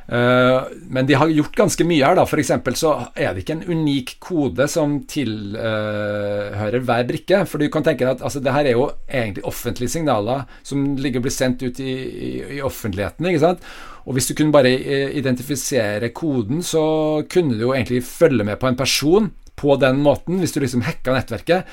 Eh, 0.06 0.66
men 0.86 1.06
de 1.06 1.16
har 1.18 1.32
gjort 1.34 1.56
ganske 1.58 1.84
mye 1.86 2.04
her. 2.04 2.14
da 2.14 2.26
eksempel 2.26 2.76
så 2.78 2.92
er 3.14 3.34
det 3.34 3.42
ikke 3.42 3.56
en 3.56 3.80
unik 3.80 4.16
kode 4.22 4.68
som 4.70 5.00
tilhører 5.10 6.78
hver 6.80 7.08
brikke. 7.08 7.42
For 7.46 7.58
du 7.58 7.68
kan 7.72 7.86
tenke 7.86 8.04
deg 8.04 8.14
at 8.16 8.22
altså, 8.22 8.40
det 8.40 8.54
her 8.54 8.64
er 8.64 8.78
jo 8.78 8.90
egentlig 9.08 9.44
offentlige 9.44 9.96
signaler 9.96 10.46
som 10.62 10.94
ligger 10.96 11.20
og 11.20 11.26
blir 11.26 11.34
sendt 11.34 11.64
ut 11.66 11.80
i, 11.80 11.92
i, 11.92 12.30
i 12.58 12.62
offentligheten. 12.62 13.26
ikke 13.26 13.42
sant? 13.42 13.66
Og 14.06 14.14
hvis 14.14 14.30
du 14.30 14.36
kunne 14.38 14.54
bare 14.54 14.70
eh, 14.70 15.16
identifisere 15.18 16.12
koden, 16.14 16.62
så 16.62 17.24
kunne 17.30 17.56
du 17.56 17.66
jo 17.66 17.74
egentlig 17.74 18.04
følge 18.06 18.46
med 18.46 18.60
på 18.62 18.70
en 18.70 18.78
person 18.78 19.32
på 19.56 19.76
den 19.80 20.02
måten, 20.04 20.38
hvis 20.38 20.52
du 20.52 20.60
liksom 20.60 20.84
hacka 20.86 21.14
nettverket. 21.16 21.66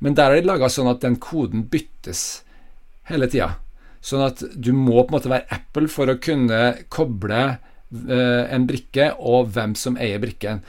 Men 0.00 0.14
der 0.14 0.30
er 0.30 0.40
de 0.40 0.48
laga 0.48 0.68
sånn 0.70 0.90
at 0.92 1.02
den 1.02 1.16
koden 1.20 1.66
byttes 1.72 2.44
hele 3.10 3.26
tida. 3.32 3.56
Sånn 4.00 4.22
at 4.24 4.44
du 4.54 4.70
må 4.72 5.02
på 5.02 5.10
en 5.10 5.16
måte 5.18 5.32
være 5.32 5.48
Apple 5.52 5.90
for 5.92 6.08
å 6.08 6.20
kunne 6.22 6.60
koble 6.92 7.42
en 7.90 8.66
brikke 8.68 9.10
og 9.18 9.50
hvem 9.54 9.74
som 9.78 9.96
eier 9.98 10.22
brikken. 10.22 10.62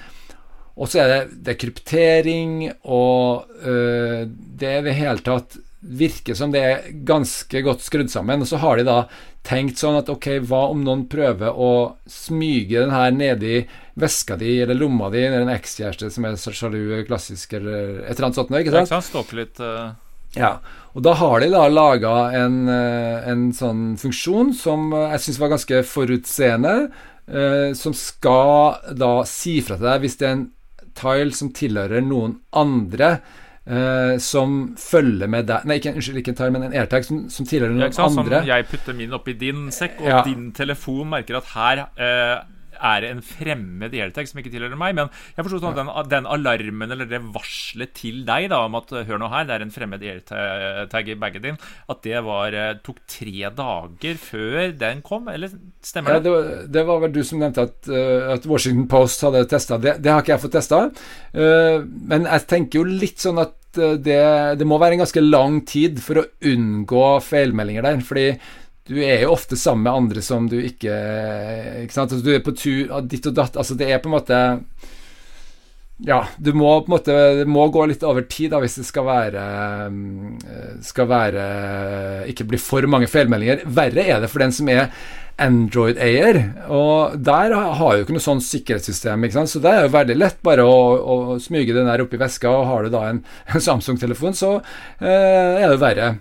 Og 0.81 0.89
så 0.89 1.03
er 1.03 1.11
det, 1.11 1.19
det 1.45 1.53
er 1.53 1.59
kryptering, 1.61 2.53
og 2.89 3.51
øh, 3.61 4.23
det 4.27 4.69
er 4.69 4.79
i 4.79 4.87
det 4.87 4.97
hele 4.97 5.25
tatt 5.25 5.59
virker 5.81 6.37
som 6.37 6.51
det 6.53 6.61
er 6.61 6.89
ganske 7.05 7.61
godt 7.65 7.83
skrudd 7.83 8.11
sammen. 8.13 8.43
Og 8.43 8.49
så 8.49 8.59
har 8.61 8.77
de 8.77 8.85
da 8.87 8.97
tenkt 9.45 9.81
sånn 9.81 9.97
at 9.97 10.09
ok, 10.13 10.27
hva 10.45 10.67
om 10.71 10.83
noen 10.85 11.07
prøver 11.09 11.53
å 11.53 11.97
smyge 12.09 12.83
den 12.83 12.93
her 12.93 13.09
nedi 13.13 13.63
veska 13.99 14.37
di 14.39 14.59
eller 14.61 14.77
lomma 14.77 15.09
di, 15.13 15.23
eller 15.25 15.43
en 15.43 15.53
ekskjæreste 15.53 16.11
som 16.13 16.27
er 16.29 16.37
sjalu, 16.37 17.01
klassisk, 17.09 17.57
eller 17.57 18.05
et 18.05 18.13
eller 18.15 18.29
annet 18.29 18.39
sånt. 18.39 18.55
Ikke 18.61 18.85
sant? 18.85 19.09
Stalke 19.09 19.41
litt 19.41 19.61
uh... 19.61 19.91
Ja. 20.37 20.61
Og 20.95 21.03
da 21.03 21.13
har 21.19 21.41
de 21.43 21.49
da 21.51 21.65
laga 21.67 22.13
en, 22.35 22.63
en, 22.69 23.49
sånn 23.55 23.97
funksjon 23.99 24.53
som 24.55 24.93
jeg 24.95 25.23
syns 25.25 25.39
var 25.41 25.51
ganske 25.53 25.81
forutseende, 25.87 26.75
uh, 27.31 27.71
som 27.77 27.95
skal 27.97 28.95
da 28.97 29.13
si 29.29 29.59
fra 29.65 29.79
til 29.79 29.87
deg 29.89 30.03
hvis 30.05 30.19
det 30.21 30.27
er 30.27 30.35
en 30.37 30.49
tile 30.97 31.31
som 31.35 31.53
tilhører 31.55 32.03
noen 32.03 32.37
andre 32.59 33.15
Eh, 33.61 34.17
som 34.17 34.73
følger 34.73 35.29
med 35.29 35.45
deg 35.45 35.67
Nei, 35.69 35.75
ikke, 35.77 35.91
unnskyld, 35.93 36.17
ikke 36.17 36.31
en 36.33 36.37
tile, 36.39 36.53
men 36.55 36.63
en 36.65 36.73
airtag 36.73 37.05
som, 37.05 37.19
som 37.29 37.45
tilhører 37.45 37.75
noen 37.75 37.83
ja, 37.85 38.07
andre. 38.07 38.39
Som 38.41 38.49
jeg 38.49 38.65
putter 38.71 38.95
min 38.97 39.13
oppi 39.13 39.35
din 39.37 39.67
sekk, 39.75 39.99
og 40.01 40.09
ja. 40.09 40.21
din 40.25 40.47
telefon 40.57 41.11
merker 41.11 41.37
at 41.37 41.51
her 41.53 41.83
uh, 41.85 42.41
er 42.81 43.07
en 43.07 43.21
fremmed 43.25 43.95
airtag 43.95 44.29
som 44.29 44.41
ikke 44.41 44.51
tilhører 44.53 44.79
meg. 44.79 44.95
Men 44.97 45.11
jeg 45.35 45.45
forsto 45.45 45.61
sånn 45.61 45.75
at 45.75 45.79
den, 45.81 45.91
den, 46.11 46.29
alarmen 46.31 46.95
eller 46.95 47.09
det 47.09 47.21
varselet 47.33 47.93
til 47.97 48.23
deg 48.27 48.49
da 48.53 48.63
om 48.67 48.77
at 48.79 48.93
hør 49.07 49.21
nå 49.21 49.31
her, 49.31 49.47
det 49.47 49.57
er 49.57 49.65
en 49.65 49.73
fremmed 49.73 50.05
airtag 50.05 51.11
i 51.11 51.17
bagen 51.21 51.45
din, 51.45 51.61
at 51.91 52.03
det 52.05 52.23
var, 52.25 52.57
eh, 52.57 52.73
tok 52.85 53.01
tre 53.09 53.51
dager 53.57 54.19
før 54.21 54.75
den 54.81 55.01
kom, 55.05 55.29
eller 55.31 55.53
stemmer 55.85 56.17
det? 56.17 56.21
Ja, 56.21 56.25
det, 56.25 56.35
var, 56.35 56.51
det 56.77 56.85
var 56.89 57.01
vel 57.05 57.15
du 57.15 57.21
som 57.27 57.41
nevnte 57.41 57.67
at, 57.69 57.79
uh, 57.91 58.33
at 58.35 58.45
Washington 58.49 58.87
Post 58.91 59.25
hadde 59.25 59.45
testa. 59.49 59.79
Det, 59.81 59.97
det, 60.03 60.11
har 60.11 60.23
ikke 60.23 60.35
jeg 60.35 60.43
fått 60.45 60.57
testa. 60.57 60.83
Men 61.31 62.25
jeg 62.27 62.47
tenker 62.49 62.81
jo 62.81 62.99
litt 63.01 63.21
sånn 63.21 63.39
at 63.41 63.55
det, 63.71 64.21
det, 64.59 64.67
må 64.67 64.79
være 64.81 64.97
en 64.97 65.03
ganske 65.05 65.23
lang 65.23 65.61
tid 65.67 66.01
for 66.03 66.21
å 66.21 66.27
unngå 66.51 67.05
feilmeldinger 67.23 67.85
der. 67.87 68.01
Fordi 68.05 68.25
du 68.89 68.97
er 69.03 69.21
jo 69.23 69.35
ofte 69.35 69.57
sammen 69.59 69.85
med 69.85 69.93
andre 69.93 70.23
som 70.25 70.47
du 70.49 70.57
ikke 70.57 70.95
Ikke 71.83 71.93
sant. 71.93 72.11
Altså, 72.11 72.23
du 72.25 72.33
er 72.33 72.41
på 72.45 72.55
tur 72.57 72.89
ditt 73.05 73.29
og 73.29 73.37
datt. 73.37 73.59
Altså, 73.59 73.77
det 73.77 73.91
er 73.91 74.01
på 74.01 74.09
en 74.09 74.17
måte 74.17 74.41
ja, 76.01 76.23
du 76.41 76.49
må 76.57 76.79
på 76.81 76.89
en 76.89 76.95
måte 76.95 77.15
Det 77.37 77.43
må 77.45 77.67
gå 77.69 77.83
litt 77.91 78.01
over 78.01 78.25
tid 78.25 78.49
da, 78.55 78.61
hvis 78.63 78.79
det 78.79 78.87
skal 78.87 79.05
være 79.05 79.43
Skal 80.81 81.09
være 81.11 81.43
Ikke 82.31 82.47
bli 82.49 82.57
for 82.61 82.87
mange 82.89 83.09
feilmeldinger. 83.11 83.67
Verre 83.69 84.07
er 84.07 84.23
det 84.23 84.31
for 84.31 84.41
den 84.41 84.55
som 84.55 84.69
er 84.73 84.87
Android-eier. 85.41 86.37
Og 86.69 87.15
der 87.21 87.53
har 87.55 87.95
jo 87.95 88.03
ikke 88.03 88.13
noe 88.13 88.23
sånn 88.23 88.43
sikkerhetssystem. 88.45 89.23
Ikke 89.25 89.39
sant? 89.39 89.49
Så 89.49 89.61
det 89.63 89.71
er 89.71 89.85
jo 89.85 89.93
veldig 89.95 90.17
lett 90.19 90.41
bare 90.45 90.65
å, 90.67 90.81
å 91.01 91.37
smyge 91.41 91.73
den 91.73 91.89
der 91.89 92.03
oppi 92.03 92.19
veska, 92.21 92.51
og 92.51 92.67
har 92.69 92.85
du 92.85 92.93
da 92.93 93.07
en, 93.09 93.23
en 93.49 93.63
Samsung-telefon, 93.63 94.37
så 94.37 94.51
eh, 94.59 95.63
er 95.63 95.65
det 95.65 95.79
verre. 95.81 96.11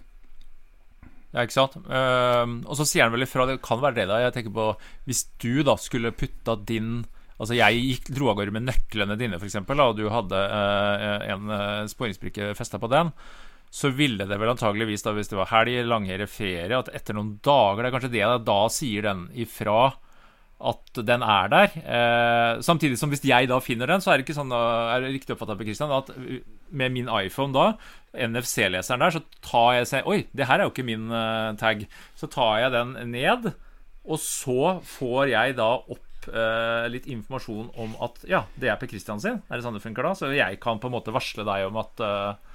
Ja, 1.31 1.45
ikke 1.45 1.55
sant. 1.55 1.77
Uh, 1.87 2.59
og 2.67 2.75
så 2.79 2.87
sier 2.89 3.07
han 3.07 3.15
vel 3.15 3.27
ifra, 3.27 3.47
det 3.47 3.61
kan 3.63 3.81
være 3.83 4.01
det, 4.01 4.09
da. 4.11 4.19
Jeg 4.25 4.35
tenker 4.35 4.55
på 4.55 4.67
Hvis 5.07 5.29
du 5.43 5.63
da 5.67 5.77
skulle 5.79 6.15
putta 6.17 6.59
din 6.59 7.05
Altså, 7.41 7.55
jeg 7.57 7.79
gikk, 7.81 8.11
dro 8.13 8.27
av 8.29 8.35
gårde 8.37 8.53
med 8.53 8.67
nøklene 8.67 9.15
dine, 9.17 9.39
f.eks., 9.41 9.55
og 9.65 9.95
du 9.97 10.03
hadde 10.13 10.37
uh, 10.37 11.23
en 11.25 11.47
uh, 11.49 11.87
sporingsbrikke 11.89 12.51
festa 12.59 12.77
på 12.77 12.91
den, 12.93 13.15
så 13.73 13.89
ville 13.97 14.27
det 14.29 14.37
vel 14.37 14.53
antageligvis, 14.53 15.07
da, 15.07 15.15
hvis 15.17 15.33
det 15.33 15.39
var 15.39 15.49
helg, 15.55 15.79
langere 15.89 16.27
ferie, 16.29 16.69
at 16.77 16.91
etter 16.93 17.17
noen 17.17 17.39
dager 17.41 17.81
Det 17.81 17.89
er 17.89 17.95
kanskje 17.95 18.13
det 18.13 18.27
da, 18.45 18.59
sier 18.69 19.09
den 19.09 19.23
ifra 19.41 19.79
at 20.61 21.01
den 21.09 21.23
er 21.25 21.49
der. 21.49 21.77
Eh, 21.81 22.61
samtidig 22.65 22.99
som 23.01 23.13
hvis 23.13 23.25
jeg 23.25 23.49
da 23.49 23.61
finner 23.65 23.89
den, 23.89 24.03
så 24.05 24.13
er 24.13 24.21
det 24.21 24.27
ikke 24.27 24.37
sånn 24.37 24.53
Er 24.53 25.01
det 25.01 25.15
riktig 25.15 25.35
oppfatta 25.35 25.57
at 25.97 26.13
med 26.71 26.93
min 26.93 27.09
iPhone 27.09 27.55
da, 27.57 27.73
NFC-leseren 28.13 29.01
der, 29.03 29.15
så 29.15 29.23
tar 29.45 29.73
jeg 29.79 29.89
seg 29.91 30.11
Oi, 30.11 30.21
det 30.37 30.47
her 30.51 30.61
er 30.61 30.69
jo 30.69 30.75
ikke 30.75 30.87
min 30.87 31.09
uh, 31.11 31.57
tag. 31.61 31.87
Så 32.19 32.29
tar 32.31 32.61
jeg 32.65 32.75
den 32.77 32.95
ned, 33.11 33.53
og 34.05 34.21
så 34.23 34.79
får 34.85 35.33
jeg 35.33 35.57
da 35.59 35.73
opp 35.81 36.29
uh, 36.29 36.87
litt 36.93 37.09
informasjon 37.11 37.73
om 37.81 37.97
at 38.05 38.23
ja, 38.29 38.45
det 38.61 38.71
er 38.71 38.79
Per 38.81 38.91
Christian 38.91 39.23
sin. 39.23 39.41
Er 39.49 39.59
det 39.59 39.67
sånn 39.67 39.79
det 39.79 39.85
funker 39.85 40.07
da? 40.07 40.15
Så 40.19 40.33
jeg 40.35 40.61
kan 40.63 40.83
på 40.83 40.91
en 40.91 40.97
måte 40.99 41.15
varsle 41.15 41.47
deg 41.47 41.69
om 41.71 41.81
at 41.81 42.05
uh, 42.05 42.50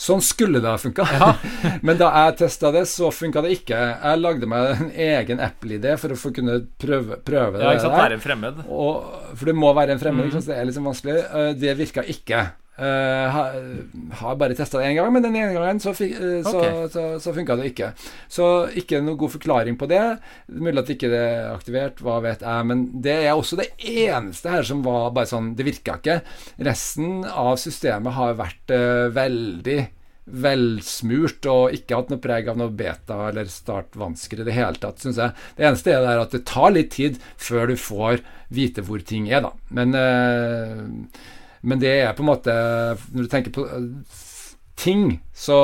Sånn 0.00 0.22
skulle 0.24 0.62
det 0.64 0.70
ha 0.70 0.78
funka. 0.80 1.04
Ja. 1.12 1.26
Men 1.86 1.98
da 2.00 2.08
jeg 2.14 2.38
testa 2.40 2.70
det, 2.72 2.86
så 2.88 3.10
funka 3.12 3.42
det 3.44 3.52
ikke. 3.58 3.76
Jeg 3.76 4.20
lagde 4.22 4.48
meg 4.48 4.70
en 4.72 4.94
egen 4.94 5.42
Apple-idé 5.44 5.92
for 6.00 6.14
å 6.14 6.16
få 6.16 6.32
kunne 6.36 6.56
prøve, 6.80 7.18
prøve 7.26 7.60
ja, 7.60 7.74
ikke 7.74 7.84
sant, 7.84 7.92
det 7.92 7.98
der. 7.98 8.06
Være 8.06 8.16
en 8.16 8.24
fremmed. 8.24 8.62
Og, 8.72 9.10
for 9.34 9.50
det 9.50 9.56
må 9.60 9.74
være 9.76 9.96
en 9.96 10.00
fremmed. 10.00 10.32
Mm. 10.32 10.46
Det 10.46 10.56
er 10.56 10.70
liksom 10.70 10.88
vanskelig. 10.88 11.18
Eh, 11.20 11.50
det 11.60 11.76
virka 11.76 12.06
ikke. 12.16 12.46
Uh, 12.80 13.28
har, 13.28 13.56
har 14.22 14.36
bare 14.40 14.54
testa 14.56 14.80
det 14.80 14.88
én 14.88 14.96
gang, 14.96 15.10
men 15.12 15.24
den 15.24 15.36
ene 15.36 15.52
gangen 15.52 15.80
så, 15.84 15.92
uh, 15.92 16.40
så, 16.40 16.54
okay. 16.54 16.86
så, 16.88 17.04
så 17.20 17.34
funka 17.36 17.58
det 17.60 17.74
ikke. 17.74 17.90
Så 18.32 18.46
ikke 18.80 19.02
noe 19.04 19.20
god 19.20 19.34
forklaring 19.34 19.76
på 19.76 19.88
det. 19.90 20.00
Mulig 20.48 20.80
at 20.80 20.92
ikke 20.94 21.10
det 21.12 21.20
er 21.20 21.50
aktivert, 21.52 22.00
hva 22.00 22.22
vet 22.24 22.40
jeg. 22.46 22.68
Men 22.70 22.86
det 23.04 23.16
er 23.26 23.34
også 23.34 23.58
det 23.60 23.68
eneste 23.84 24.54
her 24.54 24.64
som 24.64 24.80
var 24.86 25.10
bare 25.12 25.28
sånn 25.28 25.52
Det 25.58 25.66
virka 25.66 25.98
ikke. 26.00 26.20
Resten 26.70 27.24
av 27.28 27.58
systemet 27.60 28.16
har 28.16 28.38
vært 28.38 28.72
uh, 28.72 29.08
veldig 29.12 29.80
velsmurt 30.30 31.46
og 31.50 31.74
ikke 31.74 31.98
hatt 31.98 32.12
noe 32.12 32.22
preg 32.22 32.48
av 32.48 32.58
noe 32.60 32.72
beta 32.76 33.16
eller 33.28 33.50
startvansker 33.50 34.40
i 34.40 34.46
det 34.46 34.54
hele 34.56 34.80
tatt, 34.80 35.02
syns 35.02 35.18
jeg. 35.20 35.36
Det 35.58 35.66
eneste 35.66 35.92
er 35.96 36.22
at 36.22 36.32
det 36.36 36.46
tar 36.48 36.72
litt 36.72 36.94
tid 36.94 37.18
før 37.40 37.72
du 37.72 37.76
får 37.80 38.22
vite 38.54 38.84
hvor 38.86 39.02
ting 39.04 39.28
er, 39.28 39.44
da. 39.44 39.52
Men 39.74 39.92
men 41.60 41.80
det 41.82 41.92
er 42.00 42.14
på 42.16 42.24
en 42.24 42.30
måte 42.30 42.52
Når 43.12 43.26
du 43.26 43.28
tenker 43.28 43.52
på 43.52 43.66
eh, 43.68 44.22
ting, 44.80 45.18
så 45.36 45.58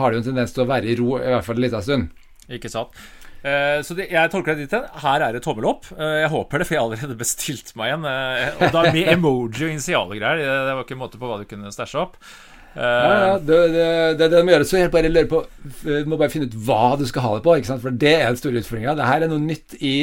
har 0.00 0.10
det 0.10 0.18
jo 0.18 0.24
en 0.24 0.30
tendens 0.32 0.54
til 0.54 0.64
å 0.64 0.70
være 0.70 0.90
i 0.90 0.96
ro, 0.98 1.12
i 1.20 1.30
hvert 1.30 1.46
fall 1.46 1.60
en 1.60 1.62
liten 1.62 1.84
stund. 1.84 2.26
Ikke 2.50 2.70
sant. 2.72 2.96
Uh, 3.38 3.78
så 3.86 3.94
det, 3.94 4.08
jeg 4.10 4.32
tolker 4.32 4.56
det 4.56 4.66
dit 4.66 4.72
hen. 4.74 4.88
Her 4.98 5.22
er 5.22 5.36
det 5.36 5.44
tommel 5.44 5.68
opp. 5.70 5.86
Uh, 5.94 6.24
jeg 6.24 6.32
håper 6.32 6.58
det, 6.58 6.66
for 6.66 6.74
jeg 6.74 6.82
har 6.82 6.88
allerede 6.88 7.18
bestilt 7.20 7.70
meg 7.78 7.94
en. 7.94 8.08
Og 8.08 8.74
da 8.74 8.82
med 8.90 9.10
emoji 9.14 9.68
og 9.68 9.76
initiale 9.76 10.18
Det, 10.18 10.32
det 10.42 10.74
var 10.74 10.82
ikke 10.82 10.96
en 10.98 11.04
måte 11.04 11.20
på 11.22 11.30
hva 11.30 11.38
du 11.38 11.46
kunne 11.46 11.70
stæsje 11.74 12.02
opp. 12.02 12.18
Ja, 12.78 13.14
ja, 13.26 13.30
det, 13.42 13.56
det, 13.74 13.86
det, 14.20 14.28
det 14.30 14.40
må 14.46 14.52
gjøre 14.52 14.66
så 14.68 14.78
helt 14.78 14.92
bare 14.94 15.10
lurer 15.10 15.26
på 15.26 15.40
Du 15.82 16.06
må 16.06 16.18
bare 16.20 16.30
finne 16.30 16.46
ut 16.46 16.54
hva 16.68 16.92
du 16.98 17.02
skal 17.08 17.24
ha 17.24 17.32
det 17.34 17.42
på, 17.46 17.56
for 17.82 17.96
det 18.04 18.12
er 18.14 18.28
den 18.28 18.38
store 18.38 18.62
utfordringa. 18.62 18.94
Det 18.98 19.08
her 19.08 19.24
er 19.26 19.32
noe 19.32 19.42
nytt 19.42 19.74
i, 19.82 19.94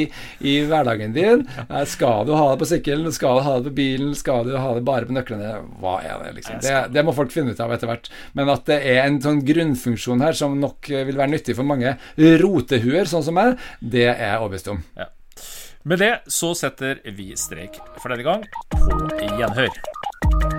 i 0.44 0.56
hverdagen 0.68 1.14
din. 1.16 1.46
Ja. 1.56 1.84
Skal 1.88 2.26
du 2.28 2.34
ha 2.36 2.50
det 2.52 2.60
på 2.60 2.68
sykkelen? 2.68 3.08
Skal 3.16 3.40
du 3.40 3.46
ha 3.46 3.56
det 3.58 3.70
på 3.70 3.76
bilen? 3.80 4.12
Skal 4.18 4.48
du 4.48 4.54
ha 4.60 4.74
det 4.76 4.84
bare 4.86 5.08
på 5.08 5.16
nøklene? 5.16 5.54
Hva 5.80 5.98
er 6.04 6.20
det, 6.24 6.34
liksom? 6.40 6.60
Det, 6.92 7.04
må 7.06 7.16
folk 7.16 7.32
finne 7.34 7.56
ut 7.56 7.62
av 7.64 7.72
etter 7.74 7.90
hvert. 7.90 8.10
Men 8.36 8.52
at 8.52 8.68
det 8.68 8.80
er 8.92 9.02
en 9.06 9.20
sånn 9.24 9.42
grunnfunksjon 9.46 10.24
her 10.26 10.36
som 10.36 10.58
nok 10.60 10.90
vil 10.92 11.16
være 11.16 11.32
nyttig 11.32 11.56
for 11.56 11.68
mange 11.68 11.96
rotehuer, 12.44 13.08
sånn 13.08 13.24
som 13.26 13.38
meg, 13.38 13.56
det 13.80 14.10
er 14.12 14.24
jeg 14.28 14.42
overbevist 14.42 14.72
om. 14.74 14.82
Ja. 14.98 15.10
Med 15.86 16.02
det 16.02 16.14
så 16.34 16.50
setter 16.58 16.98
vi 17.14 17.30
strek 17.38 17.78
for 18.02 18.10
denne 18.10 18.26
gang. 18.26 18.46
På 18.74 19.36
gjenhør. 19.38 20.55